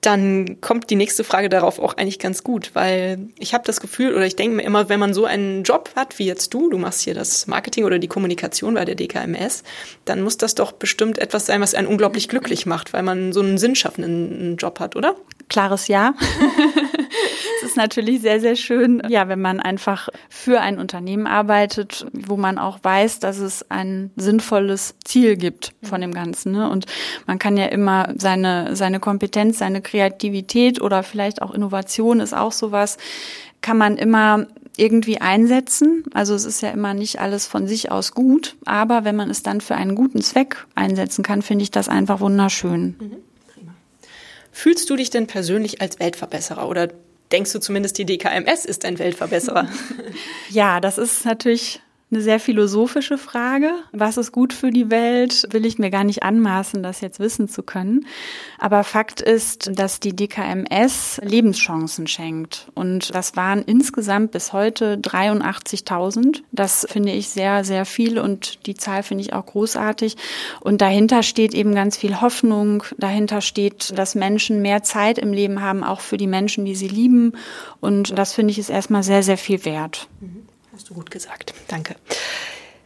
dann 0.00 0.60
kommt 0.60 0.90
die 0.90 0.96
nächste 0.96 1.24
Frage 1.24 1.48
darauf 1.48 1.80
auch 1.80 1.96
eigentlich 1.96 2.18
ganz 2.18 2.44
gut, 2.44 2.70
weil 2.74 3.28
ich 3.38 3.52
habe 3.52 3.64
das 3.66 3.80
Gefühl 3.80 4.14
oder 4.14 4.26
ich 4.26 4.36
denke 4.36 4.56
mir 4.56 4.62
immer, 4.62 4.88
wenn 4.88 5.00
man 5.00 5.12
so 5.12 5.24
einen 5.24 5.64
Job 5.64 5.90
hat 5.96 6.18
wie 6.18 6.26
jetzt 6.26 6.54
du, 6.54 6.70
du 6.70 6.78
machst 6.78 7.02
hier 7.02 7.14
das 7.14 7.46
Marketing 7.48 7.84
oder 7.84 7.98
die 7.98 8.06
Kommunikation 8.06 8.74
bei 8.74 8.84
der 8.84 8.94
DKMS, 8.94 9.64
dann 10.04 10.22
muss 10.22 10.36
das 10.36 10.54
doch 10.54 10.72
bestimmt 10.72 11.18
etwas 11.18 11.46
sein, 11.46 11.60
was 11.60 11.74
einen 11.74 11.88
unglaublich 11.88 12.28
glücklich 12.28 12.64
macht, 12.64 12.92
weil 12.92 13.02
man 13.02 13.32
so 13.32 13.40
einen 13.40 13.58
sinnschaffenden 13.58 14.56
Job 14.56 14.78
hat, 14.78 14.94
oder? 14.94 15.16
Klares 15.48 15.88
Ja. 15.88 16.14
es 17.62 17.70
ist 17.70 17.76
natürlich 17.76 18.20
sehr, 18.20 18.40
sehr 18.40 18.56
schön, 18.56 19.02
ja, 19.08 19.28
wenn 19.28 19.40
man 19.40 19.60
einfach 19.60 20.08
für 20.28 20.60
ein 20.60 20.78
Unternehmen 20.78 21.26
arbeitet, 21.26 22.06
wo 22.12 22.36
man 22.36 22.58
auch 22.58 22.78
weiß, 22.82 23.20
dass 23.20 23.38
es 23.38 23.70
ein 23.70 24.10
sinnvolles 24.16 24.94
Ziel 25.04 25.36
gibt 25.36 25.72
von 25.82 26.00
dem 26.00 26.12
Ganzen. 26.12 26.52
Ne? 26.52 26.70
Und 26.70 26.86
man 27.26 27.38
kann 27.38 27.56
ja 27.56 27.66
immer 27.66 28.14
seine, 28.16 28.76
seine 28.76 29.00
Kompetenz, 29.00 29.58
seine 29.58 29.82
Kreativität 29.82 30.80
oder 30.80 31.02
vielleicht 31.02 31.42
auch 31.42 31.52
Innovation 31.52 32.20
ist 32.20 32.34
auch 32.34 32.52
sowas, 32.52 32.98
kann 33.60 33.76
man 33.76 33.96
immer 33.96 34.46
irgendwie 34.76 35.20
einsetzen. 35.20 36.04
Also 36.14 36.34
es 36.34 36.44
ist 36.44 36.62
ja 36.62 36.70
immer 36.70 36.94
nicht 36.94 37.20
alles 37.20 37.46
von 37.46 37.66
sich 37.66 37.90
aus 37.90 38.12
gut, 38.12 38.56
aber 38.64 39.04
wenn 39.04 39.16
man 39.16 39.30
es 39.30 39.42
dann 39.42 39.60
für 39.60 39.74
einen 39.74 39.94
guten 39.94 40.22
Zweck 40.22 40.66
einsetzen 40.74 41.24
kann, 41.24 41.42
finde 41.42 41.64
ich 41.64 41.70
das 41.70 41.88
einfach 41.88 42.20
wunderschön. 42.20 42.96
Mhm, 42.98 43.16
Fühlst 44.52 44.90
du 44.90 44.96
dich 44.96 45.10
denn 45.10 45.28
persönlich 45.28 45.80
als 45.80 46.00
Weltverbesserer 46.00 46.68
oder 46.68 46.88
denkst 47.32 47.52
du 47.52 47.60
zumindest, 47.60 47.98
die 47.98 48.06
DKMS 48.06 48.64
ist 48.64 48.84
ein 48.84 48.98
Weltverbesserer? 48.98 49.68
ja, 50.50 50.80
das 50.80 50.98
ist 50.98 51.24
natürlich 51.24 51.80
eine 52.10 52.22
sehr 52.22 52.40
philosophische 52.40 53.18
Frage. 53.18 53.70
Was 53.92 54.16
ist 54.16 54.32
gut 54.32 54.54
für 54.54 54.70
die 54.70 54.90
Welt? 54.90 55.46
Will 55.50 55.66
ich 55.66 55.78
mir 55.78 55.90
gar 55.90 56.04
nicht 56.04 56.22
anmaßen, 56.22 56.82
das 56.82 57.02
jetzt 57.02 57.20
wissen 57.20 57.48
zu 57.48 57.62
können. 57.62 58.06
Aber 58.58 58.82
Fakt 58.82 59.20
ist, 59.20 59.78
dass 59.78 60.00
die 60.00 60.16
DKMS 60.16 61.20
Lebenschancen 61.22 62.06
schenkt. 62.06 62.68
Und 62.74 63.14
das 63.14 63.36
waren 63.36 63.62
insgesamt 63.62 64.30
bis 64.30 64.54
heute 64.54 64.96
83.000. 64.96 66.40
Das 66.50 66.86
finde 66.88 67.12
ich 67.12 67.28
sehr, 67.28 67.62
sehr 67.64 67.84
viel 67.84 68.18
und 68.18 68.66
die 68.66 68.74
Zahl 68.74 69.02
finde 69.02 69.24
ich 69.24 69.34
auch 69.34 69.44
großartig. 69.44 70.16
Und 70.60 70.80
dahinter 70.80 71.22
steht 71.22 71.52
eben 71.52 71.74
ganz 71.74 71.98
viel 71.98 72.22
Hoffnung. 72.22 72.84
Dahinter 72.96 73.42
steht, 73.42 73.98
dass 73.98 74.14
Menschen 74.14 74.62
mehr 74.62 74.82
Zeit 74.82 75.18
im 75.18 75.34
Leben 75.34 75.60
haben, 75.60 75.84
auch 75.84 76.00
für 76.00 76.16
die 76.16 76.26
Menschen, 76.26 76.64
die 76.64 76.74
sie 76.74 76.88
lieben. 76.88 77.32
Und 77.80 78.18
das 78.18 78.32
finde 78.32 78.52
ich 78.52 78.58
ist 78.58 78.70
erstmal 78.70 79.02
sehr, 79.02 79.22
sehr 79.22 79.38
viel 79.38 79.66
wert. 79.66 80.08
Mhm. 80.20 80.47
Hast 80.78 80.90
du 80.90 80.94
gut 80.94 81.10
gesagt. 81.10 81.54
Danke. 81.66 81.96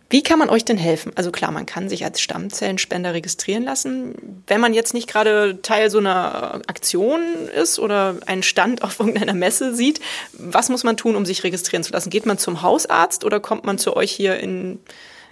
Wie 0.09 0.23
kann 0.23 0.39
man 0.39 0.49
euch 0.49 0.65
denn 0.65 0.79
helfen? 0.79 1.13
Also 1.15 1.31
klar, 1.31 1.51
man 1.51 1.67
kann 1.67 1.91
sich 1.91 2.07
als 2.07 2.23
Stammzellenspender 2.23 3.13
registrieren 3.13 3.65
lassen. 3.65 4.43
Wenn 4.47 4.63
man 4.63 4.73
jetzt 4.73 4.95
nicht 4.95 5.11
gerade 5.11 5.61
Teil 5.61 5.91
so 5.91 5.99
einer 5.99 6.63
Aktion 6.69 7.21
ist 7.55 7.79
oder 7.79 8.17
einen 8.25 8.43
Stand 8.43 8.83
auf 8.83 8.99
irgendeiner 8.99 9.35
Messe 9.35 9.75
sieht, 9.75 10.01
was 10.33 10.71
muss 10.71 10.85
man 10.85 10.97
tun, 10.97 11.17
um 11.17 11.27
sich 11.27 11.45
registrieren 11.45 11.85
zu 11.85 11.93
lassen? 11.93 12.09
Geht 12.09 12.25
man 12.25 12.39
zum 12.39 12.63
Hausarzt 12.63 13.25
oder 13.27 13.41
kommt 13.41 13.67
man 13.67 13.77
zu 13.77 13.95
euch 13.95 14.11
hier 14.11 14.39
in, 14.39 14.79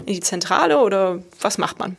in 0.00 0.12
die 0.12 0.20
Zentrale 0.20 0.80
oder 0.80 1.22
was 1.40 1.56
macht 1.56 1.78
man? 1.78 1.96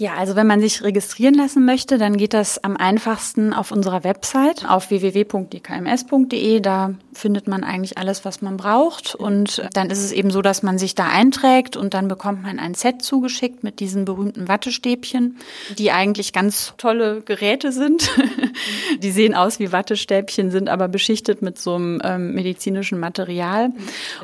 Ja, 0.00 0.14
also 0.14 0.34
wenn 0.34 0.46
man 0.46 0.62
sich 0.62 0.82
registrieren 0.82 1.34
lassen 1.34 1.66
möchte, 1.66 1.98
dann 1.98 2.16
geht 2.16 2.32
das 2.32 2.64
am 2.64 2.74
einfachsten 2.74 3.52
auf 3.52 3.70
unserer 3.70 4.02
Website 4.02 4.66
auf 4.66 4.88
www.dkms.de. 4.88 6.60
Da 6.60 6.94
findet 7.12 7.46
man 7.46 7.64
eigentlich 7.64 7.98
alles, 7.98 8.24
was 8.24 8.40
man 8.40 8.56
braucht. 8.56 9.14
Und 9.14 9.62
dann 9.74 9.90
ist 9.90 10.02
es 10.02 10.12
eben 10.12 10.30
so, 10.30 10.40
dass 10.40 10.62
man 10.62 10.78
sich 10.78 10.94
da 10.94 11.08
einträgt 11.08 11.76
und 11.76 11.92
dann 11.92 12.08
bekommt 12.08 12.42
man 12.42 12.58
ein 12.58 12.72
Set 12.72 13.02
zugeschickt 13.02 13.62
mit 13.62 13.78
diesen 13.78 14.06
berühmten 14.06 14.48
Wattestäbchen, 14.48 15.36
die 15.76 15.90
eigentlich 15.90 16.32
ganz 16.32 16.72
tolle 16.78 17.20
Geräte 17.20 17.70
sind. 17.70 18.10
die 19.02 19.10
sehen 19.10 19.34
aus 19.34 19.58
wie 19.58 19.70
Wattestäbchen, 19.70 20.50
sind 20.50 20.70
aber 20.70 20.88
beschichtet 20.88 21.42
mit 21.42 21.58
so 21.58 21.74
einem 21.74 22.00
ähm, 22.02 22.32
medizinischen 22.32 22.98
Material. 22.98 23.68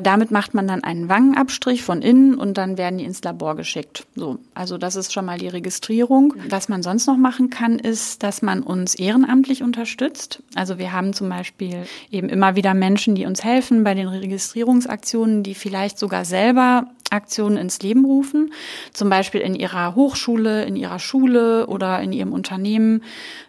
Damit 0.01 0.31
macht 0.31 0.55
man 0.55 0.67
dann 0.67 0.83
einen 0.83 1.07
Wangenabstrich 1.07 1.83
von 1.83 2.01
innen 2.01 2.33
und 2.33 2.57
dann 2.57 2.79
werden 2.79 2.97
die 2.97 3.05
ins 3.05 3.21
Labor 3.21 3.55
geschickt. 3.55 4.07
So, 4.15 4.39
also 4.55 4.79
das 4.79 4.95
ist 4.95 5.13
schon 5.13 5.25
mal 5.25 5.37
die 5.37 5.47
Registrierung 5.47 5.66
Registrierung. 5.67 6.33
Was 6.47 6.69
man 6.69 6.81
sonst 6.81 7.07
noch 7.07 7.17
machen 7.17 7.49
kann, 7.49 7.77
ist, 7.77 8.23
dass 8.23 8.41
man 8.41 8.63
uns 8.63 8.95
ehrenamtlich 8.95 9.63
unterstützt. 9.63 10.41
Also 10.55 10.77
wir 10.77 10.93
haben 10.93 11.11
zum 11.11 11.27
Beispiel 11.27 11.83
eben 12.09 12.29
immer 12.29 12.55
wieder 12.55 12.73
Menschen, 12.73 13.15
die 13.15 13.25
uns 13.25 13.43
helfen 13.43 13.83
bei 13.83 13.93
den 13.93 14.07
Registrierungsaktionen, 14.07 15.43
die 15.43 15.55
vielleicht 15.55 15.99
sogar 15.99 16.23
selber 16.23 16.85
Aktionen 17.09 17.57
ins 17.57 17.81
Leben 17.81 18.05
rufen, 18.05 18.53
zum 18.93 19.09
Beispiel 19.09 19.41
in 19.41 19.55
ihrer 19.55 19.93
Hochschule, 19.93 20.63
in 20.63 20.77
ihrer 20.77 20.99
Schule 20.99 21.67
oder 21.67 21.99
in 21.99 22.13
ihrem 22.13 22.31
Unternehmen. 22.31 23.03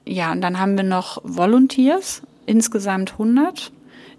Ja, 0.05 0.33
und 0.33 0.41
dann 0.41 0.59
haben 0.59 0.77
wir 0.77 0.85
noch 0.85 1.21
Volunteers, 1.23 2.23
insgesamt 2.47 3.13
100 3.13 3.71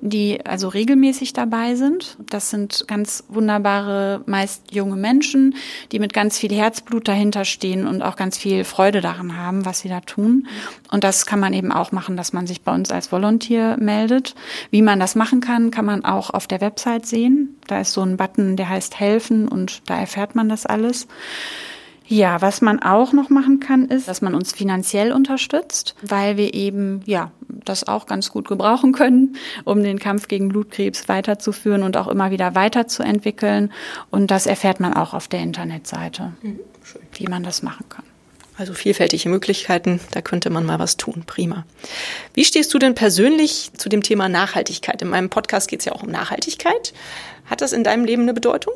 die 0.02 0.46
also 0.46 0.68
regelmäßig 0.68 1.34
dabei 1.34 1.76
sind. 1.76 2.18
Das 2.30 2.50
sind 2.50 2.86
ganz 2.88 3.24
wunderbare, 3.28 4.22
meist 4.26 4.74
junge 4.74 4.96
Menschen, 4.96 5.56
die 5.92 6.00
mit 6.00 6.14
ganz 6.14 6.38
viel 6.38 6.54
Herzblut 6.54 7.08
dahinter 7.08 7.46
stehen 7.46 7.88
und 7.88 8.02
auch 8.02 8.16
ganz 8.16 8.38
viel 8.38 8.64
Freude 8.64 9.02
daran 9.02 9.38
haben, 9.38 9.66
was 9.66 9.80
sie 9.80 9.90
da 9.90 10.00
tun. 10.02 10.48
Und 10.92 11.04
das 11.04 11.26
kann 11.26 11.40
man 11.40 11.54
eben 11.54 11.72
auch 11.72 11.92
machen, 11.92 12.18
dass 12.18 12.34
man 12.34 12.48
sich 12.48 12.62
bei 12.62 12.74
uns 12.74 12.92
als 12.92 13.12
Volontier 13.12 13.78
meldet. 13.80 14.36
Wie 14.72 14.82
man 14.82 15.00
das 15.00 15.16
machen 15.16 15.42
kann, 15.42 15.72
kann 15.72 15.86
man 15.86 16.06
auch 16.06 16.30
auf 16.30 16.48
der 16.48 16.62
Website 16.62 17.06
sehen. 17.06 17.58
Da 17.68 17.82
ist 17.82 17.94
so 17.94 18.02
ein 18.02 18.18
Button, 18.18 18.56
der 18.56 18.70
heißt 18.70 19.00
Helfen 19.00 19.48
und 19.48 19.82
da 19.90 20.00
erfährt 20.00 20.36
man 20.36 20.50
das 20.50 20.66
alles. 20.66 21.08
Ja, 22.12 22.42
was 22.42 22.62
man 22.62 22.82
auch 22.82 23.14
noch 23.14 23.30
machen 23.30 23.60
kann, 23.60 23.86
ist, 23.86 24.08
dass 24.08 24.24
man 24.24 24.34
uns 24.34 24.52
finanziell 24.52 25.12
unterstützt, 25.12 25.94
weil 26.02 26.38
wir 26.38 26.56
eben, 26.56 27.04
ja, 27.06 27.32
das 27.48 27.88
auch 27.88 28.08
ganz 28.08 28.32
gut 28.32 28.48
gebrauchen 28.48 28.94
können, 28.94 29.36
um 29.64 29.84
den 29.84 30.00
Kampf 30.00 30.28
gegen 30.28 30.50
Blutkrebs 30.50 31.08
weiterzuführen 31.08 31.84
und 31.84 31.98
auch 31.98 32.08
immer 32.08 32.32
wieder 32.32 32.56
weiterzuentwickeln. 32.56 33.72
Und 34.10 34.32
das 34.32 34.48
erfährt 34.48 34.80
man 34.80 34.96
auch 34.96 35.14
auf 35.14 35.28
der 35.28 35.42
Internetseite, 35.42 36.34
mhm, 36.42 36.60
wie 37.14 37.28
man 37.28 37.44
das 37.44 37.62
machen 37.62 37.86
kann. 37.90 38.06
Also 38.58 38.74
vielfältige 38.74 39.30
Möglichkeiten, 39.30 40.00
da 40.10 40.24
könnte 40.24 40.50
man 40.50 40.66
mal 40.66 40.80
was 40.80 40.98
tun. 40.98 41.24
Prima. 41.28 41.64
Wie 42.34 42.44
stehst 42.44 42.74
du 42.74 42.80
denn 42.80 42.96
persönlich 42.96 43.70
zu 43.78 43.88
dem 43.88 44.02
Thema 44.02 44.30
Nachhaltigkeit? 44.30 45.00
In 45.04 45.10
meinem 45.10 45.30
Podcast 45.30 45.70
geht 45.70 45.82
es 45.82 45.86
ja 45.86 45.94
auch 45.94 46.02
um 46.02 46.10
Nachhaltigkeit. 46.10 46.92
Hat 47.46 47.62
das 47.62 47.72
in 47.72 47.84
deinem 47.84 48.04
Leben 48.04 48.24
eine 48.24 48.34
Bedeutung? 48.34 48.74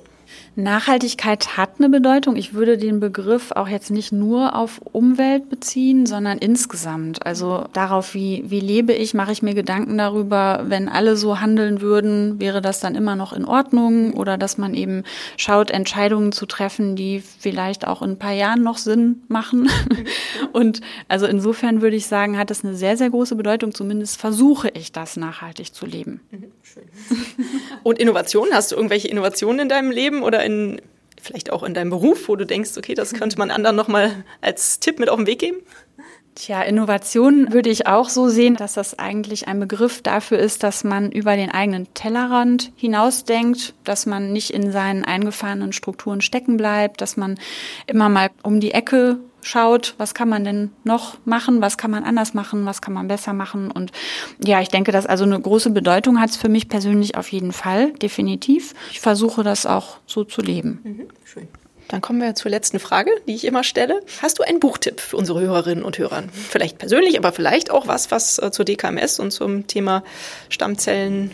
Nachhaltigkeit 0.56 1.58
hat 1.58 1.80
eine 1.80 1.90
Bedeutung. 1.90 2.36
Ich 2.36 2.54
würde 2.54 2.78
den 2.78 3.00
Begriff 3.00 3.52
auch 3.52 3.68
jetzt 3.68 3.90
nicht 3.90 4.12
nur 4.12 4.56
auf 4.56 4.80
Umwelt 4.92 5.50
beziehen, 5.50 6.06
sondern 6.06 6.38
insgesamt. 6.38 7.26
Also 7.26 7.66
darauf, 7.74 8.14
wie, 8.14 8.44
wie 8.48 8.60
lebe 8.60 8.94
ich, 8.94 9.16
mache 9.16 9.32
ich 9.32 9.42
mir 9.42 9.56
Gedanken 9.56 9.98
darüber, 9.98 10.66
wenn 10.68 10.90
alle 10.90 11.16
so 11.16 11.40
handeln 11.40 11.82
würden, 11.82 12.40
wäre 12.40 12.62
das 12.62 12.80
dann 12.80 12.94
immer 12.94 13.16
noch 13.16 13.34
in 13.34 13.46
Ordnung 13.46 14.14
oder 14.14 14.38
dass 14.38 14.60
man 14.60 14.76
eben 14.76 15.04
schaut, 15.38 15.72
Entscheidungen 15.72 16.32
zu 16.32 16.46
treffen, 16.46 16.96
die 16.96 17.20
vielleicht 17.22 17.88
auch 17.88 18.04
in 18.04 18.12
ein 18.12 18.20
paar 18.20 18.34
Jahren 18.34 18.62
noch 18.62 18.78
Sinn 18.78 19.24
machen. 19.30 19.70
Und 20.54 20.82
also 21.08 21.26
insofern 21.26 21.82
würde 21.82 21.96
ich 21.96 22.06
sagen, 22.06 22.38
hat 22.38 22.52
es 22.52 22.64
eine 22.64 22.76
sehr, 22.76 22.96
sehr 22.96 23.10
große 23.10 23.36
Bedeutung. 23.36 23.74
Zumindest 23.74 24.20
versuche 24.20 24.70
ich 24.70 24.92
das 24.92 25.18
nachhaltig 25.18 25.74
zu 25.74 25.88
leben. 25.88 26.22
Mhm, 26.30 26.52
schön. 26.62 26.84
Und 27.82 27.98
Innovation, 27.98 28.50
hast 28.52 28.72
du 28.72 28.76
irgendwelche 28.76 29.08
Innovationen 29.08 29.62
in 29.62 29.70
deinem 29.70 29.90
Leben 29.90 30.22
oder 30.22 30.43
in, 30.44 30.82
vielleicht 31.22 31.52
auch 31.52 31.64
in 31.64 31.74
deinem 31.74 31.90
Beruf, 31.90 32.28
wo 32.28 32.36
du 32.36 32.46
denkst, 32.46 32.72
okay, 32.78 32.94
das 32.94 33.14
könnte 33.14 33.38
man 33.38 33.52
anderen 33.52 33.76
nochmal 33.76 34.24
als 34.42 34.80
Tipp 34.80 35.00
mit 35.00 35.10
auf 35.10 35.18
den 35.18 35.28
Weg 35.28 35.40
geben? 35.40 35.58
Tja, 36.36 36.64
Innovation 36.64 37.54
würde 37.54 37.70
ich 37.70 37.86
auch 37.86 38.10
so 38.10 38.28
sehen, 38.28 38.56
dass 38.56 38.74
das 38.74 38.98
eigentlich 38.98 39.48
ein 39.48 39.60
Begriff 39.60 40.02
dafür 40.02 40.40
ist, 40.40 40.64
dass 40.64 40.84
man 40.84 41.12
über 41.12 41.36
den 41.36 41.52
eigenen 41.52 41.94
Tellerrand 41.94 42.72
hinausdenkt, 42.76 43.76
dass 43.84 44.08
man 44.08 44.34
nicht 44.34 44.50
in 44.50 44.72
seinen 44.72 45.06
eingefahrenen 45.06 45.74
Strukturen 45.74 46.22
stecken 46.22 46.58
bleibt, 46.58 47.02
dass 47.02 47.18
man 47.18 47.38
immer 47.86 48.10
mal 48.10 48.32
um 48.42 48.60
die 48.60 48.72
Ecke 48.72 49.20
schaut, 49.44 49.96
was 49.98 50.14
kann 50.14 50.30
man 50.30 50.44
denn 50.44 50.72
noch 50.84 51.18
machen, 51.26 51.62
was 51.62 51.78
kann 51.78 51.92
man 51.92 52.04
anders 52.04 52.34
machen, 52.34 52.66
was 52.66 52.82
kann 52.82 52.94
man 52.94 53.08
besser 53.08 53.34
machen. 53.34 53.72
Und 53.72 53.92
ja, 54.44 54.62
ich 54.62 54.70
denke, 54.70 54.92
dass 54.92 55.06
also 55.06 55.24
eine 55.24 55.40
große 55.40 55.70
Bedeutung 55.70 56.20
hat 56.20 56.32
es 56.32 56.38
für 56.38 56.50
mich 56.50 56.70
persönlich 56.70 57.16
auf 57.16 57.32
jeden 57.32 57.52
Fall, 57.52 57.92
definitiv. 57.94 58.74
Ich 58.92 59.00
versuche 59.00 59.44
das 59.44 59.66
auch 59.66 59.98
so 60.08 60.24
zu 60.24 60.42
leben. 60.42 60.80
Mhm, 60.84 61.08
schön. 61.24 61.48
Dann 61.90 62.02
kommen 62.02 62.22
wir 62.22 62.34
zur 62.34 62.50
letzten 62.50 62.80
Frage, 62.80 63.12
die 63.28 63.36
ich 63.36 63.46
immer 63.46 63.64
stelle. 63.64 64.02
Hast 64.22 64.40
du 64.40 64.44
einen 64.44 64.60
Buchtipp 64.60 65.00
für 65.00 65.18
unsere 65.18 65.42
Hörerinnen 65.42 65.84
und 65.84 65.98
Hörer? 65.98 66.24
Vielleicht 66.32 66.78
persönlich, 66.78 67.18
aber 67.18 67.32
vielleicht 67.32 67.72
auch 67.72 67.88
was, 67.88 68.10
was 68.10 68.40
äh, 68.40 68.52
zur 68.52 68.66
DKMS 68.66 69.20
und 69.20 69.32
zum 69.32 69.68
Thema 69.68 70.04
Stammzellen 70.50 71.32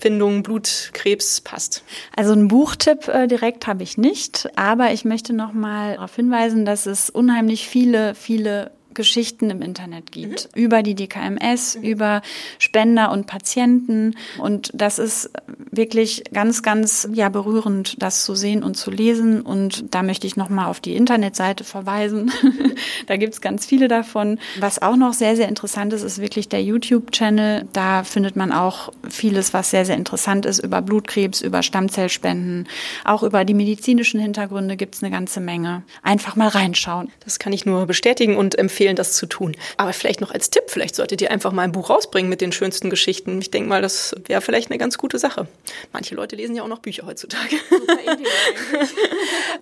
Findung 0.00 0.42
Blutkrebs 0.42 1.40
passt? 1.42 1.84
Also 2.16 2.32
einen 2.32 2.48
Buchtipp 2.48 3.08
äh, 3.08 3.26
direkt 3.26 3.66
habe 3.66 3.82
ich 3.82 3.98
nicht, 3.98 4.48
aber 4.56 4.92
ich 4.92 5.04
möchte 5.04 5.32
noch 5.32 5.52
mal 5.52 5.94
darauf 5.94 6.16
hinweisen, 6.16 6.64
dass 6.64 6.86
es 6.86 7.10
unheimlich 7.10 7.68
viele, 7.68 8.14
viele 8.14 8.72
Geschichten 8.94 9.50
im 9.50 9.62
Internet 9.62 10.12
gibt, 10.12 10.48
mhm. 10.54 10.62
über 10.62 10.82
die 10.82 10.94
DKMS, 10.94 11.76
mhm. 11.76 11.82
über 11.82 12.22
Spender 12.58 13.10
und 13.12 13.26
Patienten. 13.26 14.16
Und 14.38 14.70
das 14.74 14.98
ist 14.98 15.30
wirklich 15.70 16.24
ganz, 16.32 16.62
ganz 16.62 17.08
ja, 17.12 17.28
berührend, 17.28 18.02
das 18.02 18.24
zu 18.24 18.34
sehen 18.34 18.62
und 18.62 18.76
zu 18.76 18.90
lesen. 18.90 19.42
Und 19.42 19.94
da 19.94 20.02
möchte 20.02 20.26
ich 20.26 20.36
nochmal 20.36 20.66
auf 20.66 20.80
die 20.80 20.96
Internetseite 20.96 21.64
verweisen. 21.64 22.32
da 23.06 23.16
gibt's 23.16 23.40
ganz 23.40 23.64
viele 23.66 23.88
davon. 23.88 24.38
Was 24.58 24.82
auch 24.82 24.96
noch 24.96 25.12
sehr, 25.12 25.36
sehr 25.36 25.48
interessant 25.48 25.92
ist, 25.92 26.02
ist 26.02 26.20
wirklich 26.20 26.48
der 26.48 26.62
YouTube-Channel. 26.62 27.68
Da 27.72 28.02
findet 28.04 28.36
man 28.36 28.52
auch 28.52 28.92
vieles, 29.08 29.54
was 29.54 29.70
sehr, 29.70 29.84
sehr 29.84 29.96
interessant 29.96 30.46
ist 30.46 30.58
über 30.58 30.82
Blutkrebs, 30.82 31.40
über 31.40 31.62
Stammzellspenden. 31.62 32.68
Auch 33.04 33.22
über 33.22 33.44
die 33.44 33.54
medizinischen 33.54 34.20
Hintergründe 34.20 34.76
gibt's 34.76 35.02
eine 35.02 35.12
ganze 35.12 35.40
Menge. 35.40 35.82
Einfach 36.02 36.34
mal 36.36 36.48
reinschauen. 36.48 37.10
Das 37.24 37.38
kann 37.38 37.52
ich 37.52 37.64
nur 37.64 37.86
bestätigen 37.86 38.36
und 38.36 38.58
empfehlen 38.58 38.79
empfehlen, 38.80 38.96
das 38.96 39.12
zu 39.12 39.26
tun. 39.26 39.54
Aber 39.76 39.92
vielleicht 39.92 40.22
noch 40.22 40.30
als 40.30 40.48
Tipp, 40.48 40.64
vielleicht 40.68 40.94
solltet 40.94 41.20
ihr 41.20 41.30
einfach 41.30 41.52
mal 41.52 41.64
ein 41.64 41.72
Buch 41.72 41.90
rausbringen 41.90 42.30
mit 42.30 42.40
den 42.40 42.50
schönsten 42.50 42.88
Geschichten. 42.88 43.38
Ich 43.38 43.50
denke 43.50 43.68
mal, 43.68 43.82
das 43.82 44.14
wäre 44.26 44.40
vielleicht 44.40 44.70
eine 44.70 44.78
ganz 44.78 44.96
gute 44.96 45.18
Sache. 45.18 45.46
Manche 45.92 46.14
Leute 46.14 46.34
lesen 46.34 46.56
ja 46.56 46.62
auch 46.62 46.68
noch 46.68 46.78
Bücher 46.78 47.04
heutzutage. 47.04 47.56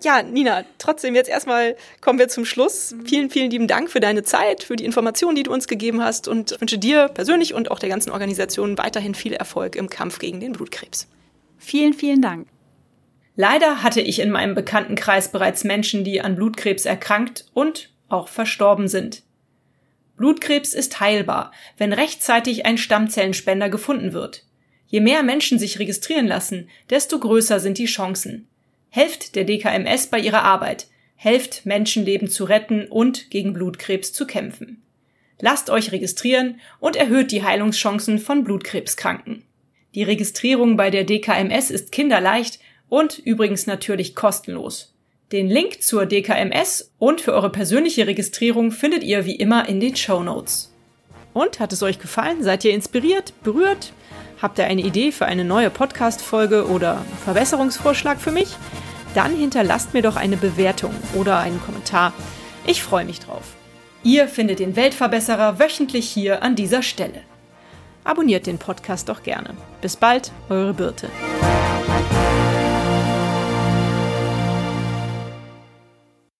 ja, 0.04 0.22
Nina, 0.22 0.64
trotzdem 0.78 1.16
jetzt 1.16 1.28
erstmal 1.28 1.74
kommen 2.00 2.20
wir 2.20 2.28
zum 2.28 2.44
Schluss. 2.44 2.92
Mhm. 2.92 3.06
Vielen, 3.06 3.30
vielen 3.30 3.50
lieben 3.50 3.66
Dank 3.66 3.90
für 3.90 3.98
deine 3.98 4.22
Zeit, 4.22 4.62
für 4.62 4.76
die 4.76 4.84
Informationen, 4.84 5.34
die 5.34 5.42
du 5.42 5.52
uns 5.52 5.66
gegeben 5.66 6.00
hast 6.00 6.28
und 6.28 6.60
wünsche 6.60 6.78
dir 6.78 7.08
persönlich 7.08 7.54
und 7.54 7.72
auch 7.72 7.80
der 7.80 7.88
ganzen 7.88 8.10
Organisation 8.10 8.78
weiterhin 8.78 9.16
viel 9.16 9.32
Erfolg 9.32 9.74
im 9.74 9.90
Kampf 9.90 10.20
gegen 10.20 10.38
den 10.38 10.52
Blutkrebs. 10.52 11.08
Vielen, 11.58 11.92
vielen 11.92 12.22
Dank. 12.22 12.46
Leider 13.34 13.82
hatte 13.82 14.00
ich 14.00 14.20
in 14.20 14.30
meinem 14.30 14.54
Bekanntenkreis 14.54 15.32
bereits 15.32 15.64
Menschen, 15.64 16.04
die 16.04 16.20
an 16.20 16.36
Blutkrebs 16.36 16.84
erkrankt 16.84 17.46
und 17.52 17.90
auch 18.08 18.28
verstorben 18.28 18.88
sind. 18.88 19.22
Blutkrebs 20.16 20.74
ist 20.74 21.00
heilbar, 21.00 21.52
wenn 21.76 21.92
rechtzeitig 21.92 22.66
ein 22.66 22.78
Stammzellenspender 22.78 23.68
gefunden 23.68 24.12
wird. 24.12 24.44
Je 24.86 25.00
mehr 25.00 25.22
Menschen 25.22 25.58
sich 25.58 25.78
registrieren 25.78 26.26
lassen, 26.26 26.68
desto 26.90 27.18
größer 27.18 27.60
sind 27.60 27.78
die 27.78 27.86
Chancen. 27.86 28.48
Helft 28.90 29.36
der 29.36 29.44
DKMS 29.44 30.08
bei 30.08 30.18
ihrer 30.18 30.42
Arbeit, 30.42 30.88
helft 31.14 31.66
Menschenleben 31.66 32.28
zu 32.28 32.44
retten 32.44 32.86
und 32.86 33.30
gegen 33.30 33.52
Blutkrebs 33.52 34.12
zu 34.12 34.26
kämpfen. 34.26 34.82
Lasst 35.40 35.70
euch 35.70 35.92
registrieren 35.92 36.60
und 36.80 36.96
erhöht 36.96 37.30
die 37.30 37.44
Heilungschancen 37.44 38.18
von 38.18 38.44
Blutkrebskranken. 38.44 39.44
Die 39.94 40.02
Registrierung 40.02 40.76
bei 40.76 40.90
der 40.90 41.04
DKMS 41.04 41.70
ist 41.70 41.92
kinderleicht 41.92 42.58
und 42.88 43.18
übrigens 43.18 43.66
natürlich 43.66 44.14
kostenlos. 44.14 44.94
Den 45.30 45.50
Link 45.50 45.82
zur 45.82 46.06
DKMS 46.06 46.90
und 46.98 47.20
für 47.20 47.34
eure 47.34 47.50
persönliche 47.50 48.06
Registrierung 48.06 48.72
findet 48.72 49.02
ihr 49.02 49.26
wie 49.26 49.36
immer 49.36 49.68
in 49.68 49.78
den 49.78 49.94
Show 49.94 50.22
Notes. 50.22 50.72
Und 51.34 51.60
hat 51.60 51.74
es 51.74 51.82
euch 51.82 51.98
gefallen? 51.98 52.42
Seid 52.42 52.64
ihr 52.64 52.72
inspiriert, 52.72 53.34
berührt? 53.42 53.92
Habt 54.40 54.58
ihr 54.58 54.64
eine 54.64 54.80
Idee 54.80 55.12
für 55.12 55.26
eine 55.26 55.44
neue 55.44 55.68
Podcast-Folge 55.68 56.66
oder 56.68 57.04
Verbesserungsvorschlag 57.24 58.18
für 58.18 58.32
mich? 58.32 58.56
Dann 59.14 59.36
hinterlasst 59.36 59.92
mir 59.92 60.00
doch 60.00 60.16
eine 60.16 60.38
Bewertung 60.38 60.94
oder 61.14 61.38
einen 61.40 61.60
Kommentar. 61.60 62.14
Ich 62.66 62.82
freue 62.82 63.04
mich 63.04 63.20
drauf. 63.20 63.54
Ihr 64.02 64.28
findet 64.28 64.60
den 64.60 64.76
Weltverbesserer 64.76 65.58
wöchentlich 65.58 66.08
hier 66.08 66.42
an 66.42 66.56
dieser 66.56 66.82
Stelle. 66.82 67.20
Abonniert 68.02 68.46
den 68.46 68.56
Podcast 68.56 69.10
doch 69.10 69.22
gerne. 69.22 69.50
Bis 69.82 69.96
bald, 69.96 70.32
eure 70.48 70.72
Birte. 70.72 71.10